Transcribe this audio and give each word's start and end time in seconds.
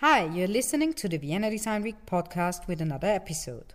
Hi, 0.00 0.26
you're 0.26 0.46
listening 0.46 0.92
to 0.92 1.08
the 1.08 1.16
Vienna 1.16 1.50
Design 1.50 1.82
Week 1.82 2.06
podcast 2.06 2.68
with 2.68 2.80
another 2.80 3.08
episode. 3.08 3.74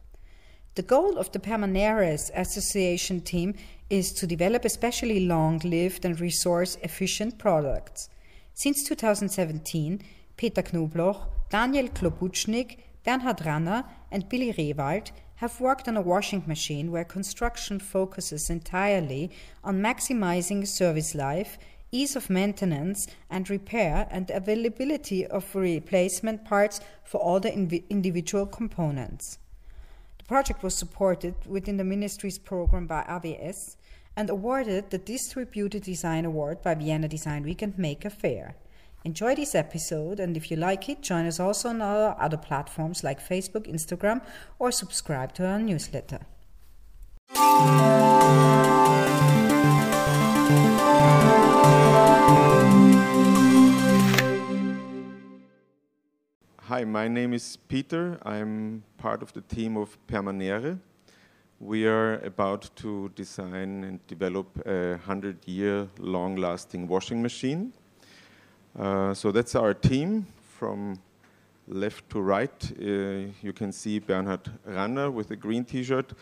The 0.75 0.81
goal 0.81 1.17
of 1.17 1.29
the 1.33 1.39
Permaneres 1.39 2.31
Association 2.33 3.19
team 3.19 3.55
is 3.89 4.13
to 4.13 4.25
develop 4.25 4.63
especially 4.63 5.25
long 5.25 5.59
lived 5.65 6.05
and 6.05 6.17
resource 6.21 6.77
efficient 6.81 7.37
products. 7.37 8.07
Since 8.53 8.85
2017, 8.85 10.01
Peter 10.37 10.61
Knobloch, 10.61 11.27
Daniel 11.49 11.89
Klobuchnik, 11.89 12.77
Bernhard 13.03 13.39
Ranner, 13.39 13.83
and 14.09 14.29
Billy 14.29 14.53
Rewald 14.53 15.11
have 15.35 15.59
worked 15.59 15.89
on 15.89 15.97
a 15.97 16.01
washing 16.01 16.43
machine 16.47 16.89
where 16.89 17.03
construction 17.03 17.79
focuses 17.79 18.49
entirely 18.49 19.29
on 19.61 19.81
maximizing 19.81 20.65
service 20.65 21.15
life 21.15 21.57
ease 21.93 22.15
of 22.17 22.29
maintenance 22.29 23.07
and 23.29 23.49
repair, 23.49 24.07
and 24.11 24.29
availability 24.31 25.25
of 25.25 25.55
replacement 25.55 26.43
parts 26.43 26.81
for 27.05 27.21
all 27.21 27.39
the 27.39 27.53
individual 27.89 28.45
components. 28.45 29.37
The 30.17 30.25
project 30.25 30.63
was 30.63 30.75
supported 30.75 31.35
within 31.45 31.77
the 31.77 31.83
ministry's 31.83 32.39
program 32.39 32.87
by 32.87 33.03
AWS 33.03 33.75
and 34.15 34.29
awarded 34.29 34.89
the 34.89 34.97
Distributed 34.97 35.83
Design 35.83 36.25
Award 36.25 36.61
by 36.61 36.75
Vienna 36.75 37.07
Design 37.07 37.43
Week 37.43 37.61
and 37.61 37.77
Maker 37.77 38.09
Faire. 38.09 38.55
Enjoy 39.05 39.35
this 39.35 39.53
episode, 39.53 40.19
and 40.19 40.37
if 40.37 40.49
you 40.49 40.55
like 40.55 40.87
it, 40.87 41.01
join 41.01 41.25
us 41.25 41.39
also 41.39 41.69
on 41.69 41.81
our 41.81 42.15
other 42.19 42.37
platforms 42.37 43.03
like 43.03 43.19
Facebook, 43.19 43.67
Instagram, 43.67 44.21
or 44.59 44.71
subscribe 44.71 45.33
to 45.33 45.45
our 45.45 45.59
newsletter. 45.59 46.21
Hi, 56.67 56.85
my 56.85 57.09
name 57.09 57.33
is 57.33 57.57
Peter. 57.67 58.17
I'm 58.23 58.83
part 58.97 59.21
of 59.21 59.33
the 59.33 59.41
team 59.41 59.75
of 59.75 59.97
Permanere. 60.07 60.79
We 61.59 61.85
are 61.85 62.19
about 62.19 62.69
to 62.77 63.11
design 63.15 63.83
and 63.83 64.07
develop 64.07 64.47
a 64.65 64.91
100 64.91 65.45
year 65.45 65.89
long 65.99 66.37
lasting 66.37 66.87
washing 66.87 67.21
machine. 67.21 67.73
Uh, 68.79 69.13
so 69.13 69.29
that's 69.33 69.55
our 69.55 69.73
team 69.73 70.25
from 70.57 71.01
left 71.67 72.09
to 72.11 72.21
right. 72.21 72.71
Uh, 72.79 73.33
you 73.41 73.51
can 73.53 73.73
see 73.73 73.99
Bernhard 73.99 74.49
Ranner 74.65 75.11
with 75.11 75.31
a 75.31 75.35
green 75.35 75.65
t 75.65 75.83
shirt. 75.83 76.13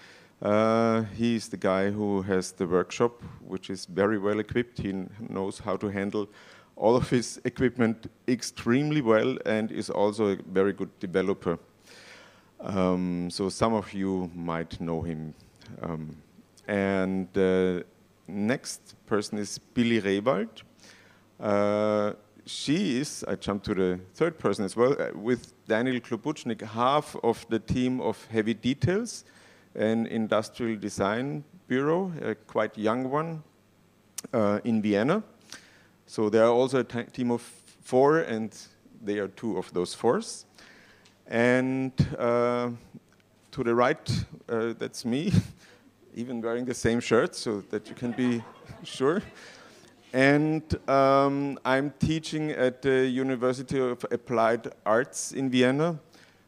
Uh, 0.42 1.06
is 1.20 1.50
the 1.50 1.58
guy 1.58 1.92
who 1.92 2.24
has 2.24 2.52
the 2.52 2.66
workshop, 2.66 3.22
which 3.48 3.70
is 3.70 3.86
very 3.86 4.18
well 4.18 4.40
equipped. 4.40 4.80
He 4.80 5.06
knows 5.30 5.60
how 5.60 5.78
to 5.78 5.88
handle 5.90 6.28
all 6.76 6.96
of 6.96 7.10
his 7.10 7.40
equipment 7.46 8.10
extremely 8.28 9.02
well 9.02 9.38
and 9.46 9.72
is 9.72 9.90
also 9.90 10.30
a 10.30 10.38
very 10.52 10.74
good 10.74 10.90
developer. 11.00 11.60
Um, 12.60 13.30
so 13.30 13.50
some 13.50 13.74
of 13.74 13.94
you 13.94 14.30
might 14.36 14.80
know 14.80 15.02
him. 15.02 15.34
Um, 15.82 16.16
and 16.68 17.28
the 17.34 17.84
uh, 17.84 17.90
next 18.28 18.96
person 19.06 19.38
is 19.38 19.58
Billy 19.58 20.02
Rewald. 20.02 20.64
Uh, 21.40 22.14
she 22.46 23.00
is, 23.00 23.24
I 23.28 23.36
jump 23.36 23.64
to 23.64 23.74
the 23.74 24.00
third 24.14 24.38
person 24.38 24.66
as 24.66 24.76
well, 24.76 24.96
uh, 25.00 25.10
with 25.16 25.54
Daniel 25.68 26.00
Klobuchnik, 26.00 26.62
half 26.62 27.16
of 27.24 27.46
the 27.50 27.60
team 27.60 28.02
of 28.02 28.26
Heavy 28.28 28.54
Details, 28.54 29.26
an 29.76 30.08
industrial 30.08 30.78
design 30.80 31.44
bureau, 31.68 32.12
a 32.22 32.36
quite 32.36 32.78
young 32.78 33.10
one 33.10 33.44
uh, 34.34 34.60
in 34.64 34.82
Vienna. 34.82 35.24
So 36.12 36.30
there 36.30 36.44
are 36.44 36.52
also 36.52 36.80
a 36.80 36.84
team 36.84 37.32
of 37.32 37.42
four, 37.42 38.20
and 38.20 38.54
they 39.02 39.20
are 39.20 39.30
two 39.30 39.58
of 39.58 39.74
those 39.74 39.94
fours. 39.94 40.46
And 41.26 41.94
uh, 42.20 42.72
to 43.52 43.64
the 43.64 43.74
right, 43.74 44.26
uh, 44.50 44.74
that's 44.78 45.06
me, 45.06 45.32
even 46.14 46.42
wearing 46.42 46.66
the 46.66 46.74
same 46.74 47.00
shirt, 47.00 47.34
so 47.34 47.62
that 47.70 47.88
you 47.88 47.96
can 47.96 48.12
be 48.12 48.44
sure. 48.84 49.22
And 50.12 50.64
um, 50.90 51.58
I'm 51.64 51.94
teaching 51.98 52.52
at 52.52 52.82
the 52.82 53.08
University 53.08 53.80
of 53.80 54.06
Applied 54.12 54.68
Arts 54.86 55.32
in 55.32 55.50
Vienna. 55.50 55.98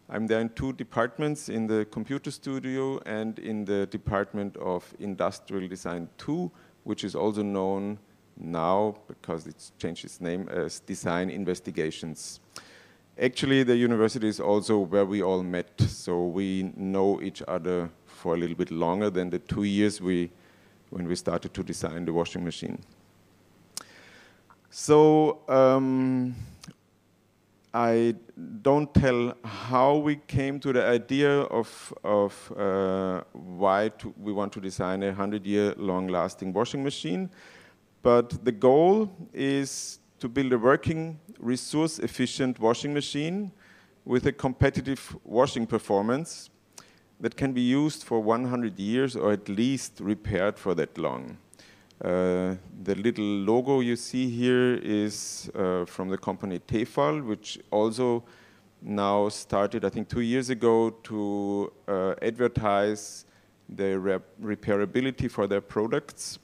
I'm 0.09 0.27
there 0.27 0.41
in 0.41 0.49
two 0.49 0.73
departments, 0.73 1.47
in 1.47 1.67
the 1.67 1.85
computer 1.85 2.31
studio 2.31 2.99
and 3.05 3.39
in 3.39 3.63
the 3.63 3.85
Department 3.85 4.57
of 4.57 4.93
Industrial 4.99 5.65
Design 5.69 6.09
2, 6.17 6.51
which 6.83 7.05
is 7.05 7.15
also 7.15 7.43
known 7.43 7.97
now, 8.37 8.95
because 9.07 9.47
it's 9.47 9.71
changed 9.77 10.05
its 10.05 10.19
name, 10.21 10.49
as 10.49 10.79
Design 10.79 11.29
Investigations. 11.29 12.39
Actually, 13.21 13.63
the 13.63 13.75
university 13.75 14.27
is 14.27 14.39
also 14.39 14.79
where 14.79 15.05
we 15.05 15.21
all 15.21 15.43
met, 15.43 15.69
so 15.79 16.25
we 16.25 16.71
know 16.75 17.21
each 17.21 17.43
other 17.47 17.89
for 18.05 18.33
a 18.33 18.37
little 18.37 18.55
bit 18.55 18.71
longer 18.71 19.09
than 19.09 19.29
the 19.29 19.39
two 19.39 19.63
years 19.63 20.01
we, 20.01 20.31
when 20.89 21.07
we 21.07 21.15
started 21.15 21.53
to 21.53 21.63
design 21.63 22.05
the 22.05 22.13
washing 22.13 22.43
machine. 22.43 22.79
So 24.69 25.41
um, 25.47 26.35
I 27.73 28.15
don't 28.61 28.93
tell 28.93 29.35
how 29.43 29.97
we 29.97 30.15
came 30.27 30.59
to 30.59 30.73
the 30.73 30.83
idea 30.83 31.41
of, 31.41 31.93
of 32.03 32.53
uh, 32.57 33.23
why 33.33 33.89
to, 33.99 34.13
we 34.19 34.31
want 34.31 34.53
to 34.53 34.61
design 34.61 35.03
a 35.03 35.11
100-year 35.11 35.73
long-lasting 35.77 36.53
washing 36.53 36.83
machine. 36.83 37.29
But 38.03 38.43
the 38.43 38.51
goal 38.51 39.09
is 39.33 39.99
to 40.19 40.27
build 40.27 40.51
a 40.51 40.57
working, 40.59 41.19
resource 41.39 41.99
efficient 41.99 42.59
washing 42.59 42.93
machine 42.93 43.51
with 44.05 44.27
a 44.27 44.31
competitive 44.33 45.15
washing 45.23 45.65
performance 45.65 46.49
that 47.21 47.37
can 47.37 47.53
be 47.53 47.61
used 47.61 48.03
for 48.03 48.19
100 48.19 48.77
years 48.77 49.15
or 49.15 49.31
at 49.31 49.47
least 49.47 50.01
repaired 50.01 50.59
for 50.59 50.75
that 50.75 50.97
long. 50.97 51.37
Uh, 52.03 52.55
the 52.83 52.95
little 52.95 53.23
logo 53.23 53.79
you 53.79 53.95
see 53.95 54.29
here 54.29 54.75
is 54.83 55.49
uh, 55.55 55.85
from 55.85 56.09
the 56.09 56.17
company 56.17 56.59
Tefal, 56.59 57.25
which 57.25 57.57
also 57.71 58.25
now 58.81 59.29
started, 59.29 59.85
I 59.85 59.89
think, 59.89 60.09
two 60.09 60.19
years 60.19 60.49
ago 60.49 60.89
to 61.03 61.71
uh, 61.87 62.15
advertise 62.21 63.23
the 63.69 64.21
repairability 64.41 65.31
for 65.31 65.47
their 65.47 65.61
products 65.61 66.39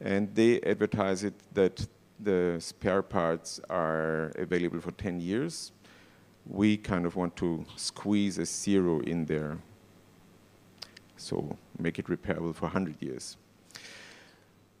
and 0.00 0.34
they 0.34 0.60
advertise 0.62 1.24
it 1.24 1.34
that 1.54 1.86
the 2.18 2.56
spare 2.58 3.02
parts 3.02 3.60
are 3.68 4.32
available 4.36 4.80
for 4.80 4.92
10 4.92 5.20
years. 5.20 5.72
We 6.46 6.76
kind 6.76 7.06
of 7.06 7.16
want 7.16 7.36
to 7.36 7.64
squeeze 7.76 8.38
a 8.38 8.46
zero 8.46 9.00
in 9.00 9.26
there, 9.26 9.58
so 11.16 11.56
make 11.78 11.98
it 11.98 12.06
repairable 12.06 12.54
for 12.54 12.66
100 12.66 12.96
years. 13.00 13.36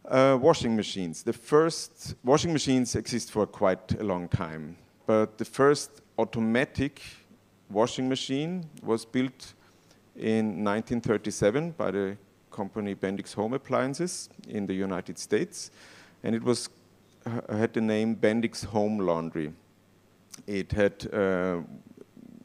Uh, 0.04 0.38
washing 0.40 0.74
machines. 0.74 1.22
The 1.22 1.32
first 1.32 2.14
washing 2.24 2.52
machines 2.52 2.96
exist 2.96 3.30
for 3.30 3.46
quite 3.46 4.00
a 4.00 4.02
long 4.02 4.28
time, 4.28 4.76
but 5.06 5.38
the 5.38 5.44
first 5.44 6.00
automatic 6.18 7.00
washing 7.68 8.08
machine 8.08 8.68
was 8.82 9.04
built 9.04 9.54
in 10.16 10.64
1937 10.64 11.72
by 11.72 11.90
the 11.90 12.16
company 12.50 12.94
Bendix 12.94 13.34
Home 13.34 13.54
Appliances 13.54 14.28
in 14.48 14.66
the 14.66 14.74
United 14.74 15.18
States, 15.18 15.70
and 16.22 16.34
it 16.34 16.42
was 16.42 16.68
had 17.50 17.72
the 17.74 17.80
name 17.80 18.16
Bendix 18.16 18.64
Home 18.64 18.98
Laundry. 18.98 19.52
It 20.46 20.72
had 20.72 21.08
uh, 21.12 21.58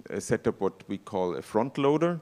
a 0.09 0.21
setup 0.21 0.59
what 0.59 0.83
we 0.87 0.97
call 0.97 1.35
a 1.35 1.41
front 1.41 1.77
loader 1.77 2.19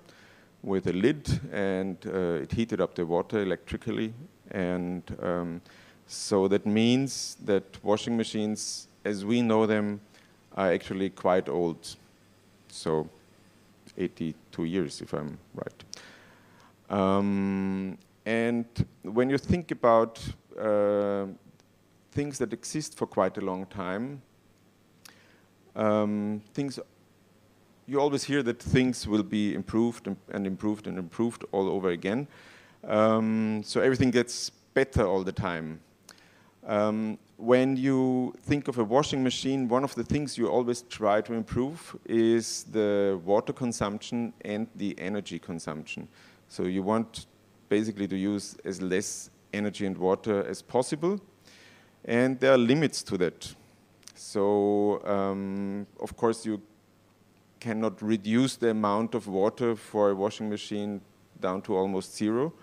with 0.61 0.87
a 0.87 0.93
lid, 0.93 1.39
and 1.51 1.97
uh, 2.05 2.43
it 2.43 2.51
heated 2.51 2.79
up 2.79 2.95
the 2.95 3.05
water 3.05 3.41
electrically, 3.41 4.13
and 4.51 5.03
um, 5.21 5.61
so 6.07 6.47
that 6.47 6.65
means 6.65 7.37
that 7.45 7.63
washing 7.83 8.15
machines, 8.15 8.87
as 9.03 9.25
we 9.25 9.41
know 9.41 9.65
them, 9.65 9.99
are 10.55 10.71
actually 10.71 11.09
quite 11.09 11.49
old. 11.49 11.95
So 12.69 13.09
82 13.97 14.63
years, 14.63 15.01
if 15.01 15.13
I'm 15.13 15.37
right. 15.55 15.83
Um, 16.89 17.97
and 18.25 18.65
when 19.03 19.29
you 19.29 19.37
think 19.37 19.71
about 19.71 20.19
uh, 20.59 21.25
things 22.11 22.37
that 22.37 22.53
exist 22.53 22.97
for 22.97 23.07
quite 23.07 23.37
a 23.37 23.41
long 23.41 23.65
time, 23.65 24.21
um, 25.75 26.41
things 26.53 26.79
you 27.85 27.99
always 27.99 28.23
hear 28.23 28.41
that 28.43 28.61
things 28.61 29.07
will 29.07 29.23
be 29.23 29.53
improved 29.53 30.07
and, 30.07 30.47
improved 30.47 30.87
and 30.87 30.97
improved 30.97 31.43
all 31.51 31.67
over 31.67 31.89
again. 31.89 32.27
Um, 32.83 33.61
so 33.63 33.81
everything 33.81 34.11
gets 34.11 34.49
better 34.73 35.05
all 35.05 35.23
the 35.23 35.31
time. 35.31 35.81
Um, 36.65 37.17
when 37.35 37.75
you 37.75 38.33
think 38.43 38.69
of 38.69 38.77
a 38.77 38.83
washing 38.83 39.21
machine, 39.21 39.67
one 39.67 39.83
of 39.83 39.95
the 39.95 40.03
things 40.03 40.37
you 40.37 40.47
always 40.47 40.83
try 40.83 41.19
to 41.21 41.33
improve 41.33 41.97
is 42.05 42.63
the 42.71 43.19
water 43.25 43.51
consumption 43.51 44.33
and 44.45 44.67
the 44.75 44.97
energy 44.97 45.39
consumption. 45.39 46.07
So 46.53 46.65
you 46.65 46.83
want 46.83 47.25
basically 47.67 48.07
to 48.07 48.15
use 48.15 48.55
as 48.63 48.79
less 48.79 49.31
energy 49.51 49.87
and 49.87 49.97
water 49.97 50.45
as 50.47 50.61
possible. 50.61 51.19
And 52.05 52.39
there 52.39 52.51
are 52.51 52.59
limits 52.59 53.01
to 53.05 53.17
that. 53.17 53.55
So, 54.13 55.03
um, 55.03 55.87
of 55.99 56.15
course, 56.15 56.45
you 56.45 56.61
cannot 57.59 57.99
reduce 58.03 58.55
the 58.55 58.69
amount 58.69 59.15
of 59.15 59.27
water 59.27 59.75
for 59.75 60.11
a 60.11 60.15
washing 60.15 60.47
machine 60.47 61.01
down 61.39 61.63
to 61.63 61.75
almost 61.75 62.15
zero. 62.15 62.53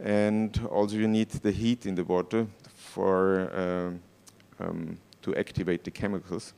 And 0.00 0.60
also 0.68 0.96
you 0.96 1.06
need 1.06 1.28
the 1.28 1.52
heat 1.52 1.86
in 1.86 1.94
the 1.94 2.02
water 2.02 2.48
for 2.74 3.52
uh, 3.54 4.64
um, 4.64 4.98
to 5.20 5.36
activate 5.36 5.84
the 5.84 5.92
chemicals. 5.92 6.54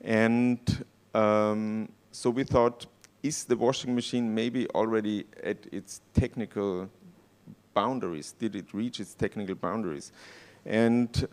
And 0.00 0.84
um, 1.14 1.88
so 2.10 2.30
we 2.30 2.42
thought, 2.42 2.86
is 3.22 3.44
the 3.44 3.56
washing 3.56 3.94
machine 3.94 4.34
maybe 4.34 4.66
already 4.68 5.26
at 5.42 5.66
its 5.72 6.00
technical 6.14 6.88
boundaries? 7.74 8.32
Did 8.38 8.56
it 8.56 8.72
reach 8.72 9.00
its 9.00 9.14
technical 9.14 9.54
boundaries? 9.54 10.12
And 10.64 11.28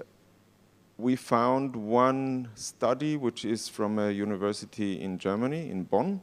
we 0.98 1.16
found 1.16 1.75
one 1.75 2.50
study 2.56 3.18
which 3.18 3.45
is 3.45 3.69
from 3.69 4.00
a 4.00 4.10
university 4.10 5.00
in 5.01 5.18
Germany, 5.18 5.69
in 5.69 5.84
Bonn. 5.84 6.22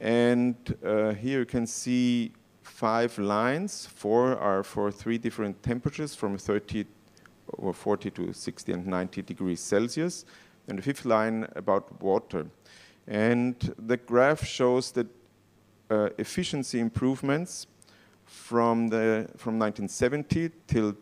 And 0.00 0.56
uh, 0.84 1.12
here 1.12 1.40
you 1.40 1.46
can 1.46 1.66
see 1.66 2.32
five 2.62 3.16
lines. 3.18 3.86
Four 3.86 4.36
are 4.38 4.62
for 4.62 4.90
three 4.90 5.18
different 5.18 5.62
temperatures 5.62 6.14
from 6.14 6.36
30 6.36 6.86
or 7.58 7.72
40 7.72 8.10
to 8.10 8.32
60 8.32 8.72
and 8.72 8.86
90 8.86 9.22
degrees 9.22 9.60
Celsius. 9.60 10.24
And 10.66 10.78
the 10.78 10.82
fifth 10.82 11.04
line 11.04 11.46
about 11.54 12.02
water. 12.02 12.46
And 13.06 13.74
the 13.78 13.96
graph 13.96 14.44
shows 14.44 14.92
that 14.92 15.06
uh, 15.90 16.08
efficiency 16.18 16.80
improvements 16.80 17.66
from, 18.24 18.88
the, 18.88 19.28
from 19.36 19.58
1970 19.58 20.50
till 20.66 20.94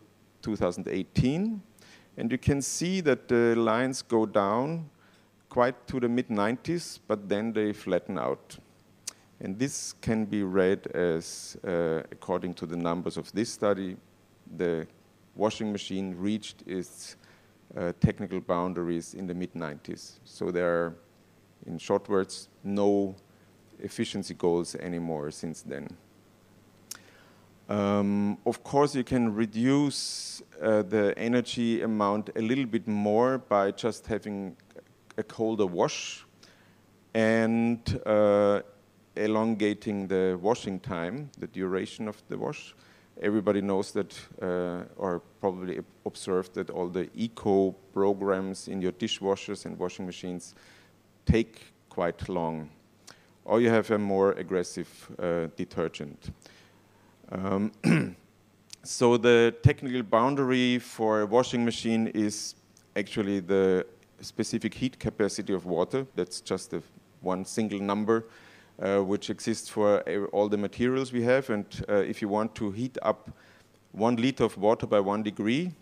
2018. 0.42 1.62
And 2.16 2.30
you 2.30 2.38
can 2.38 2.60
see 2.60 3.00
that 3.00 3.28
the 3.28 3.54
lines 3.56 4.02
go 4.02 4.26
down 4.26 4.90
quite 5.48 5.86
to 5.86 6.00
the 6.00 6.08
mid 6.08 6.28
90s, 6.28 6.98
but 7.06 7.28
then 7.28 7.52
they 7.52 7.72
flatten 7.72 8.18
out. 8.18 8.58
And 9.40 9.58
this 9.58 9.92
can 10.00 10.24
be 10.24 10.42
read 10.42 10.86
as, 10.88 11.56
uh, 11.66 12.02
according 12.10 12.54
to 12.54 12.66
the 12.66 12.76
numbers 12.76 13.16
of 13.16 13.32
this 13.32 13.50
study, 13.50 13.96
the 14.56 14.86
washing 15.34 15.72
machine 15.72 16.14
reached 16.16 16.62
its 16.66 17.16
uh, 17.76 17.92
technical 18.00 18.40
boundaries 18.40 19.14
in 19.14 19.26
the 19.26 19.34
mid 19.34 19.52
90s. 19.54 20.20
So 20.24 20.50
there 20.50 20.68
are, 20.68 20.94
in 21.66 21.78
short 21.78 22.08
words, 22.08 22.48
no 22.64 23.14
efficiency 23.80 24.34
goals 24.34 24.74
anymore 24.76 25.30
since 25.30 25.62
then. 25.62 25.88
Um, 27.68 28.38
of 28.44 28.62
course, 28.62 28.94
you 28.94 29.04
can 29.04 29.34
reduce 29.34 30.42
uh, 30.60 30.82
the 30.82 31.14
energy 31.16 31.82
amount 31.82 32.30
a 32.36 32.42
little 32.42 32.66
bit 32.66 32.86
more 32.86 33.38
by 33.38 33.70
just 33.70 34.06
having 34.06 34.56
a 35.16 35.22
colder 35.22 35.66
wash 35.66 36.24
and 37.14 38.00
uh, 38.06 38.62
elongating 39.16 40.08
the 40.08 40.38
washing 40.40 40.80
time, 40.80 41.30
the 41.38 41.46
duration 41.46 42.08
of 42.08 42.22
the 42.28 42.36
wash. 42.36 42.74
Everybody 43.20 43.60
knows 43.60 43.92
that, 43.92 44.18
uh, 44.40 44.84
or 44.96 45.22
probably 45.40 45.80
observed 46.04 46.54
that 46.54 46.70
all 46.70 46.88
the 46.88 47.08
eco 47.14 47.72
programs 47.92 48.68
in 48.68 48.80
your 48.82 48.92
dishwashers 48.92 49.66
and 49.66 49.78
washing 49.78 50.06
machines 50.06 50.54
take 51.26 51.72
quite 51.88 52.28
long. 52.28 52.70
Or 53.44 53.60
you 53.60 53.70
have 53.70 53.90
a 53.90 53.98
more 53.98 54.32
aggressive 54.32 55.10
uh, 55.18 55.48
detergent. 55.56 56.30
Um, 57.30 57.72
so 58.82 59.16
the 59.16 59.54
technical 59.62 60.02
boundary 60.02 60.78
for 60.78 61.22
a 61.22 61.26
washing 61.26 61.64
machine 61.64 62.08
is 62.08 62.54
actually 62.96 63.40
the 63.40 63.86
specific 64.20 64.74
heat 64.74 64.98
capacity 64.98 65.52
of 65.52 65.66
water. 65.66 66.06
That's 66.14 66.40
just 66.40 66.72
a, 66.72 66.82
one 67.20 67.44
single 67.44 67.80
number 67.80 68.24
uh, 68.80 69.00
which 69.00 69.30
exists 69.30 69.68
for 69.68 70.00
all 70.32 70.48
the 70.48 70.56
materials 70.56 71.12
we 71.12 71.22
have. 71.22 71.50
And 71.50 71.66
uh, 71.88 71.94
if 71.96 72.22
you 72.22 72.28
want 72.28 72.54
to 72.56 72.70
heat 72.70 72.98
up 73.02 73.30
one 73.92 74.16
liter 74.16 74.44
of 74.44 74.56
water 74.56 74.86
by 74.86 75.00
one 75.00 75.22
degree, 75.22 75.72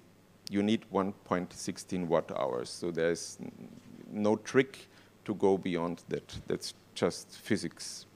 you 0.51 0.63
need 0.63 0.85
1.16 0.93 2.07
watt 2.07 2.31
hours. 2.37 2.69
So 2.69 2.91
there's 2.91 3.39
no 4.11 4.37
trick 4.37 4.89
to 5.31 5.35
go 5.35 5.57
beyond 5.57 6.03
that. 6.09 6.41
That's 6.47 6.75
just 6.95 7.39
physics. 7.39 8.07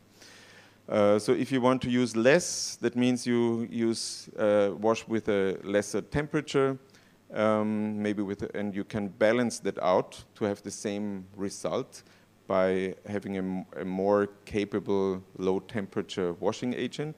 Uh, 0.88 1.18
so 1.18 1.32
if 1.32 1.52
you 1.52 1.60
want 1.60 1.80
to 1.82 1.88
use 1.88 2.16
less, 2.16 2.76
that 2.80 2.96
means 2.96 3.26
you 3.26 3.66
use 3.70 4.28
uh, 4.38 4.70
wash 4.78 5.06
with 5.08 5.28
a 5.28 5.56
lesser 5.62 6.02
temperature, 6.02 6.76
um, 7.32 8.02
maybe 8.02 8.22
with, 8.22 8.42
a, 8.42 8.56
and 8.56 8.74
you 8.74 8.84
can 8.84 9.08
balance 9.08 9.60
that 9.60 9.78
out 9.78 10.24
to 10.34 10.44
have 10.44 10.62
the 10.62 10.70
same 10.70 11.24
result 11.36 12.02
by 12.46 12.94
having 13.08 13.38
a, 13.38 13.84
more 13.84 14.28
capable 14.44 15.22
low 15.38 15.60
temperature 15.60 16.34
washing 16.34 16.74
agent, 16.74 17.16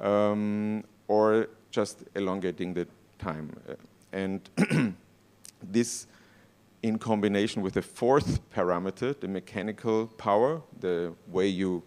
um, 0.00 0.84
or 1.08 1.48
just 1.70 2.04
elongating 2.14 2.74
the 2.74 2.86
time. 3.18 3.50
Uh, 3.68 3.74
and 4.12 4.48
this 5.72 6.06
in 6.86 6.98
combination 6.98 7.62
with 7.62 7.74
the 7.74 7.82
fourth 7.82 8.38
parameter, 8.50 9.18
the 9.18 9.26
mechanical 9.26 10.06
power, 10.18 10.62
the 10.80 11.12
way 11.28 11.48
you 11.48 11.82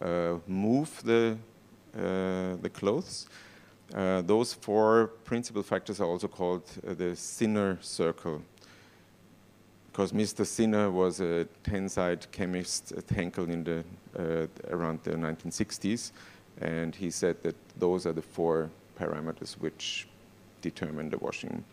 uh, 0.00 0.34
move 0.46 1.02
the, 1.04 1.36
uh, 1.96 2.54
the 2.62 2.70
clothes. 2.72 3.26
Uh, 3.94 4.22
those 4.22 4.52
four 4.52 5.08
principal 5.24 5.62
factors 5.62 6.00
are 6.00 6.06
also 6.06 6.28
called 6.28 6.64
the 6.82 7.16
Sinner 7.16 7.78
circle 7.80 8.42
because 9.90 10.12
Mr. 10.12 10.44
Sinner 10.44 10.90
was 10.90 11.20
a 11.20 11.48
Tenside 11.64 12.30
chemist 12.30 12.92
at 12.92 13.08
Henkel 13.08 13.48
in 13.50 13.64
the, 13.64 13.82
uh, 14.18 14.46
around 14.70 15.00
the 15.04 15.12
1960s, 15.12 16.12
and 16.60 16.94
he 16.94 17.10
said 17.10 17.42
that 17.42 17.56
those 17.78 18.04
are 18.04 18.12
the 18.12 18.20
four 18.20 18.68
parameters 19.00 19.54
which 19.54 20.06
determine 20.60 21.08
the 21.08 21.16
washing. 21.18 21.64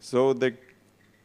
So 0.00 0.32
the 0.32 0.54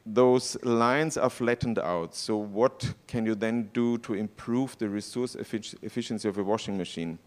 those 0.06 0.58
lines 0.64 1.18
are 1.18 1.30
flattened 1.30 1.80
out. 1.80 2.16
So 2.16 2.38
what 2.38 2.94
can 3.08 3.26
you 3.26 3.36
then 3.36 3.70
do 3.74 3.98
to 4.00 4.14
improve 4.14 4.78
the 4.78 4.90
resource 4.90 5.36
effic 5.36 5.76
efficiency 5.82 6.28
of 6.28 6.38
a 6.38 6.44
washing 6.44 6.78
machine? 6.78 7.20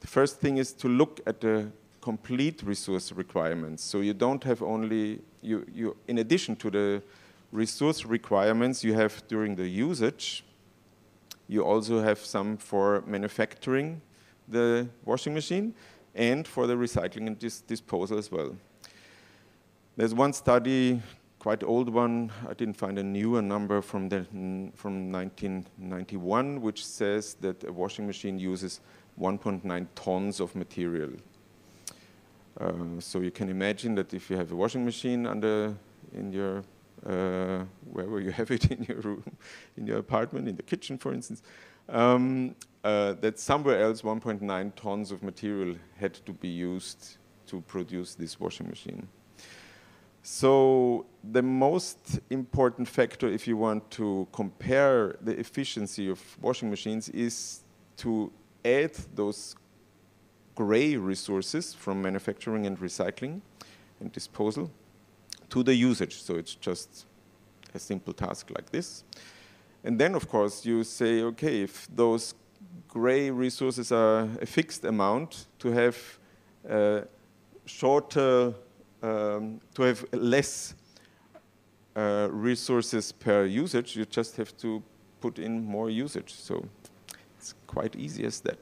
The 0.00 0.06
first 0.06 0.40
thing 0.40 0.58
is 0.58 0.72
to 0.74 0.88
look 0.88 1.20
at 1.26 1.40
the 1.40 1.70
complete 2.00 2.62
resource 2.62 3.12
requirements. 3.12 3.82
So 3.84 4.00
you 4.00 4.14
don't 4.14 4.42
have 4.44 4.62
only, 4.62 5.20
you, 5.40 5.64
you, 5.72 5.96
in 6.08 6.18
addition 6.18 6.56
to 6.56 6.70
the 6.70 7.02
resource 7.52 8.04
requirements 8.04 8.82
you 8.82 8.94
have 8.94 9.22
during 9.28 9.54
the 9.54 9.68
usage, 9.68 10.44
you 11.48 11.64
also 11.64 12.00
have 12.00 12.18
some 12.18 12.56
for 12.56 13.02
manufacturing 13.06 14.00
the 14.48 14.88
washing 15.04 15.34
machine 15.34 15.74
and 16.14 16.46
for 16.46 16.66
the 16.66 16.74
recycling 16.74 17.26
and 17.26 17.38
dis 17.38 17.60
disposal 17.60 18.18
as 18.18 18.30
well. 18.30 18.56
There's 19.96 20.14
one 20.14 20.32
study 20.32 21.00
quite 21.42 21.64
old 21.64 21.88
one. 21.88 22.30
I 22.48 22.54
didn't 22.54 22.76
find 22.76 22.96
a 23.00 23.02
newer 23.02 23.42
number 23.42 23.82
from, 23.82 24.08
the, 24.08 24.24
from 24.76 25.10
1991, 25.10 26.60
which 26.60 26.86
says 26.86 27.34
that 27.40 27.64
a 27.64 27.72
washing 27.72 28.06
machine 28.06 28.38
uses 28.38 28.78
1.9 29.20 29.86
tons 29.96 30.38
of 30.38 30.54
material. 30.54 31.10
Uh, 32.60 32.72
so 33.00 33.18
you 33.18 33.32
can 33.32 33.48
imagine 33.48 33.96
that 33.96 34.14
if 34.14 34.30
you 34.30 34.36
have 34.36 34.52
a 34.52 34.54
washing 34.54 34.84
machine 34.84 35.26
under 35.26 35.74
in 36.14 36.32
your 36.32 36.62
uh, 37.04 37.64
wherever 37.90 38.20
you 38.20 38.30
have 38.30 38.48
it 38.56 38.70
in 38.70 38.84
your 38.84 39.00
room, 39.00 39.24
in 39.76 39.84
your 39.84 39.98
apartment, 39.98 40.46
in 40.46 40.54
the 40.54 40.62
kitchen, 40.62 40.96
for 40.96 41.12
instance, 41.12 41.42
um, 41.88 42.54
uh, 42.84 43.14
that 43.14 43.40
somewhere 43.40 43.82
else 43.82 44.02
1.9 44.02 44.72
tons 44.76 45.10
of 45.10 45.24
material 45.24 45.74
had 45.96 46.14
to 46.24 46.32
be 46.32 46.46
used 46.46 47.16
to 47.48 47.60
produce 47.62 48.14
this 48.14 48.38
washing 48.38 48.68
machine. 48.68 49.08
So 50.22 51.06
the 51.32 51.42
most 51.42 52.20
important 52.30 52.86
factor 52.86 53.28
if 53.28 53.48
you 53.48 53.56
want 53.56 53.90
to 53.92 54.28
compare 54.32 55.16
the 55.20 55.38
efficiency 55.38 56.08
of 56.08 56.20
washing 56.40 56.70
machines 56.70 57.08
is 57.08 57.64
to 57.98 58.32
add 58.64 58.92
those 59.14 59.56
gray 60.54 60.96
resources 60.96 61.74
from 61.74 62.00
manufacturing 62.02 62.66
and 62.66 62.78
recycling 62.78 63.40
and 64.00 64.12
disposal 64.12 64.70
to 65.50 65.62
the 65.64 65.74
usage. 65.74 66.22
So 66.22 66.36
it's 66.36 66.54
just 66.54 67.06
a 67.74 67.78
simple 67.78 68.12
task 68.12 68.50
like 68.54 68.70
this. 68.70 69.04
And 69.82 69.98
then, 69.98 70.14
of 70.14 70.28
course, 70.28 70.64
you 70.64 70.84
say, 70.84 71.22
okay, 71.22 71.62
if 71.62 71.88
those 71.92 72.34
gray 72.86 73.30
resources 73.30 73.90
are 73.90 74.28
a 74.40 74.46
fixed 74.46 74.84
amount, 74.84 75.46
to 75.58 75.72
have 75.72 76.18
uh, 76.68 77.00
shorter 77.66 78.54
um, 79.02 79.60
to 79.74 79.82
have 79.82 80.04
less 80.12 80.74
uh, 81.96 82.28
resources 82.30 83.12
per 83.12 83.44
usage, 83.44 83.96
you 83.96 84.04
just 84.04 84.36
have 84.36 84.56
to 84.58 84.82
put 85.20 85.38
in 85.38 85.64
more 85.64 85.90
usage. 85.90 86.32
So 86.32 86.64
it's 87.38 87.54
quite 87.66 87.96
easy 87.96 88.24
as 88.24 88.40
that. 88.40 88.58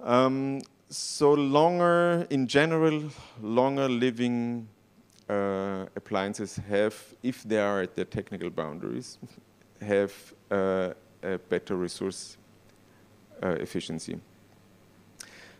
Um, 0.00 0.62
so 0.88 1.32
longer, 1.32 2.26
in 2.28 2.46
general, 2.46 3.04
longer 3.40 3.88
living 3.88 4.68
uh, 5.28 5.86
appliances 5.96 6.56
have, 6.68 6.94
if 7.22 7.42
they 7.44 7.58
are 7.58 7.82
at 7.82 7.94
their 7.94 8.04
technical 8.04 8.50
boundaries, 8.50 9.18
have 9.80 10.12
uh, 10.50 10.90
a 11.22 11.38
better 11.38 11.76
resource 11.76 12.36
uh, 13.42 13.48
efficiency. 13.60 14.20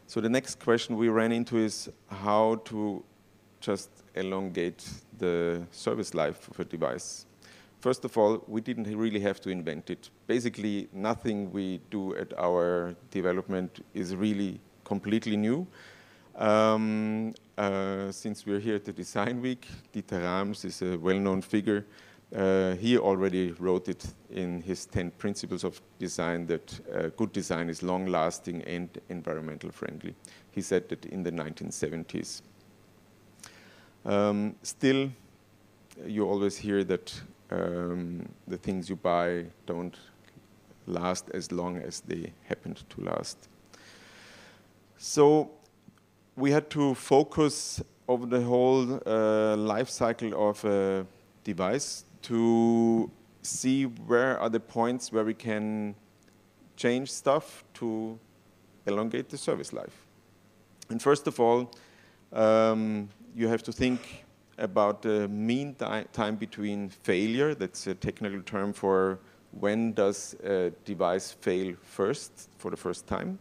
So 0.07 0.21
the 0.21 0.29
next 0.29 0.59
question 0.59 0.97
we 0.97 1.09
ran 1.09 1.33
into 1.33 1.57
is 1.57 1.89
how 2.09 2.61
to 2.67 3.03
just 3.63 3.91
elongate 4.15 4.85
the 5.19 5.67
service 5.71 6.13
life 6.15 6.49
of 6.49 6.61
a 6.61 6.65
device. 6.65 7.27
First 7.81 8.05
of 8.05 8.17
all, 8.17 8.45
we 8.47 8.61
didn't 8.61 8.97
really 8.97 9.21
have 9.21 9.41
to 9.41 9.51
invent 9.51 9.91
it. 9.91 10.11
Basically, 10.27 10.89
nothing 10.93 11.51
we 11.51 11.81
do 11.91 12.15
at 12.17 12.33
our 12.39 12.95
development 13.11 13.85
is 13.95 14.15
really 14.15 14.61
completely 14.85 15.37
new. 15.37 15.67
Um, 16.37 17.35
uh, 17.59 18.11
since 18.13 18.47
we're 18.47 18.61
here 18.61 18.77
at 18.77 18.85
the 18.85 18.93
Design 18.93 19.41
Week, 19.41 19.67
Dieter 19.93 20.23
Rams 20.23 20.65
is 20.65 20.81
a 20.83 20.97
well-known 20.97 21.43
figure. 21.43 21.85
Uh, 22.35 22.75
he 22.77 22.97
already 22.97 23.53
wrote 23.59 23.89
it 23.89 24.07
in 24.31 24.63
his 24.63 24.87
10 24.87 25.11
principles 25.19 25.65
of 25.65 25.83
design 25.99 26.47
that 26.47 26.81
uh, 26.95 27.09
good 27.17 27.33
design 27.33 27.69
is 27.69 27.83
long-lasting 27.83 28.63
and 28.63 28.89
environmental 29.11 29.71
friendly. 29.71 30.15
He 30.51 30.63
said 30.63 30.89
that 30.89 31.05
in 31.07 31.23
the 31.23 31.33
1970s. 31.33 32.43
Um, 34.05 34.57
still, 34.63 35.11
you 36.07 36.29
always 36.29 36.57
hear 36.57 36.85
that 36.85 37.23
um, 37.51 38.29
the 38.49 38.57
things 38.57 38.89
you 38.89 38.97
buy 38.97 39.47
don't 39.67 39.97
last 40.87 41.31
as 41.35 41.53
long 41.53 41.77
as 41.79 42.01
they 42.01 42.33
happened 42.45 42.83
to 42.91 43.01
last. 43.03 43.49
So 44.97 45.51
we 46.37 46.51
had 46.51 46.71
to 46.71 46.95
focus 46.95 47.83
over 48.09 48.27
the 48.27 48.41
whole 48.41 49.01
uh, 49.07 49.57
life 49.57 49.89
cycle 49.89 50.51
of 50.51 50.65
a 50.65 51.07
device 51.45 52.05
to 52.23 53.11
see 53.43 53.85
where 53.85 54.39
are 54.39 54.49
the 54.49 54.61
points 54.61 55.13
where 55.13 55.25
we 55.25 55.35
can 55.35 55.95
change 56.77 57.11
stuff 57.11 57.65
to 57.75 58.19
elongate 58.87 59.29
the 59.29 59.39
service 59.39 59.73
life. 59.73 60.07
And 60.89 61.01
first 61.01 61.27
of 61.27 61.39
all, 61.39 61.71
um, 62.33 63.09
you 63.35 63.49
have 63.49 63.63
to 63.65 63.73
think 63.73 64.25
about 64.59 65.03
the 65.03 65.29
mean 65.29 65.75
time 66.13 66.37
between 66.37 66.89
failure. 66.89 67.55
That's 67.55 67.87
a 67.87 67.95
technical 67.95 68.43
term 68.43 68.73
for 68.73 69.19
when 69.53 69.93
does 69.93 70.35
a 70.45 70.71
device 70.85 71.33
fail 71.33 71.75
first 71.83 72.49
for 72.59 72.71
the 72.71 72.77
first 72.77 73.07
time, 73.07 73.39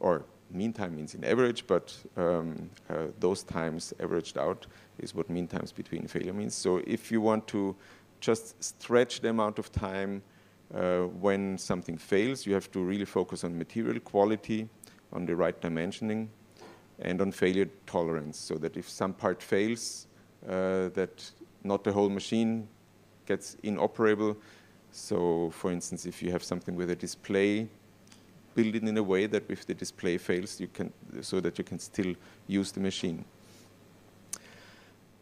or 0.00 0.24
mean 0.50 0.72
time 0.72 0.96
means 0.96 1.14
in 1.14 1.24
average, 1.24 1.66
but 1.66 1.96
um, 2.16 2.70
uh, 2.88 3.06
those 3.20 3.42
times 3.42 3.92
averaged 4.00 4.38
out 4.38 4.66
is 4.98 5.14
what 5.14 5.28
mean 5.28 5.46
times 5.46 5.72
between 5.72 6.06
failure 6.06 6.32
means. 6.32 6.54
So 6.54 6.80
if 6.86 7.10
you 7.10 7.20
want 7.20 7.46
to 7.48 7.74
just 8.20 8.62
stretch 8.62 9.20
the 9.20 9.30
amount 9.30 9.58
of 9.58 9.70
time 9.72 10.22
uh, 10.74 11.00
when 11.00 11.58
something 11.58 11.98
fails, 11.98 12.46
you 12.46 12.54
have 12.54 12.70
to 12.72 12.80
really 12.80 13.04
focus 13.04 13.44
on 13.44 13.58
material 13.58 14.00
quality, 14.00 14.68
on 15.12 15.26
the 15.26 15.36
right 15.36 15.60
dimensioning, 15.60 16.28
and 16.98 17.20
on 17.20 17.32
failure 17.32 17.68
tolerance, 17.86 18.38
so 18.38 18.54
that 18.56 18.76
if 18.76 18.88
some 18.88 19.12
part 19.12 19.42
fails, 19.42 20.06
uh, 20.48 20.88
that 20.90 21.30
not 21.62 21.84
the 21.84 21.92
whole 21.92 22.10
machine 22.10 22.68
gets 23.26 23.56
inoperable. 23.62 24.36
So, 24.92 25.50
for 25.50 25.72
instance, 25.72 26.06
if 26.06 26.22
you 26.22 26.30
have 26.30 26.44
something 26.44 26.76
with 26.76 26.90
a 26.90 26.96
display, 26.96 27.68
build 28.54 28.74
it 28.76 28.82
in 28.84 28.96
a 28.96 29.02
way 29.02 29.26
that 29.26 29.44
if 29.48 29.66
the 29.66 29.74
display 29.74 30.18
fails, 30.18 30.60
you 30.60 30.68
can, 30.68 30.92
so 31.20 31.40
that 31.40 31.58
you 31.58 31.64
can 31.64 31.78
still 31.78 32.14
use 32.46 32.70
the 32.70 32.80
machine. 32.80 33.24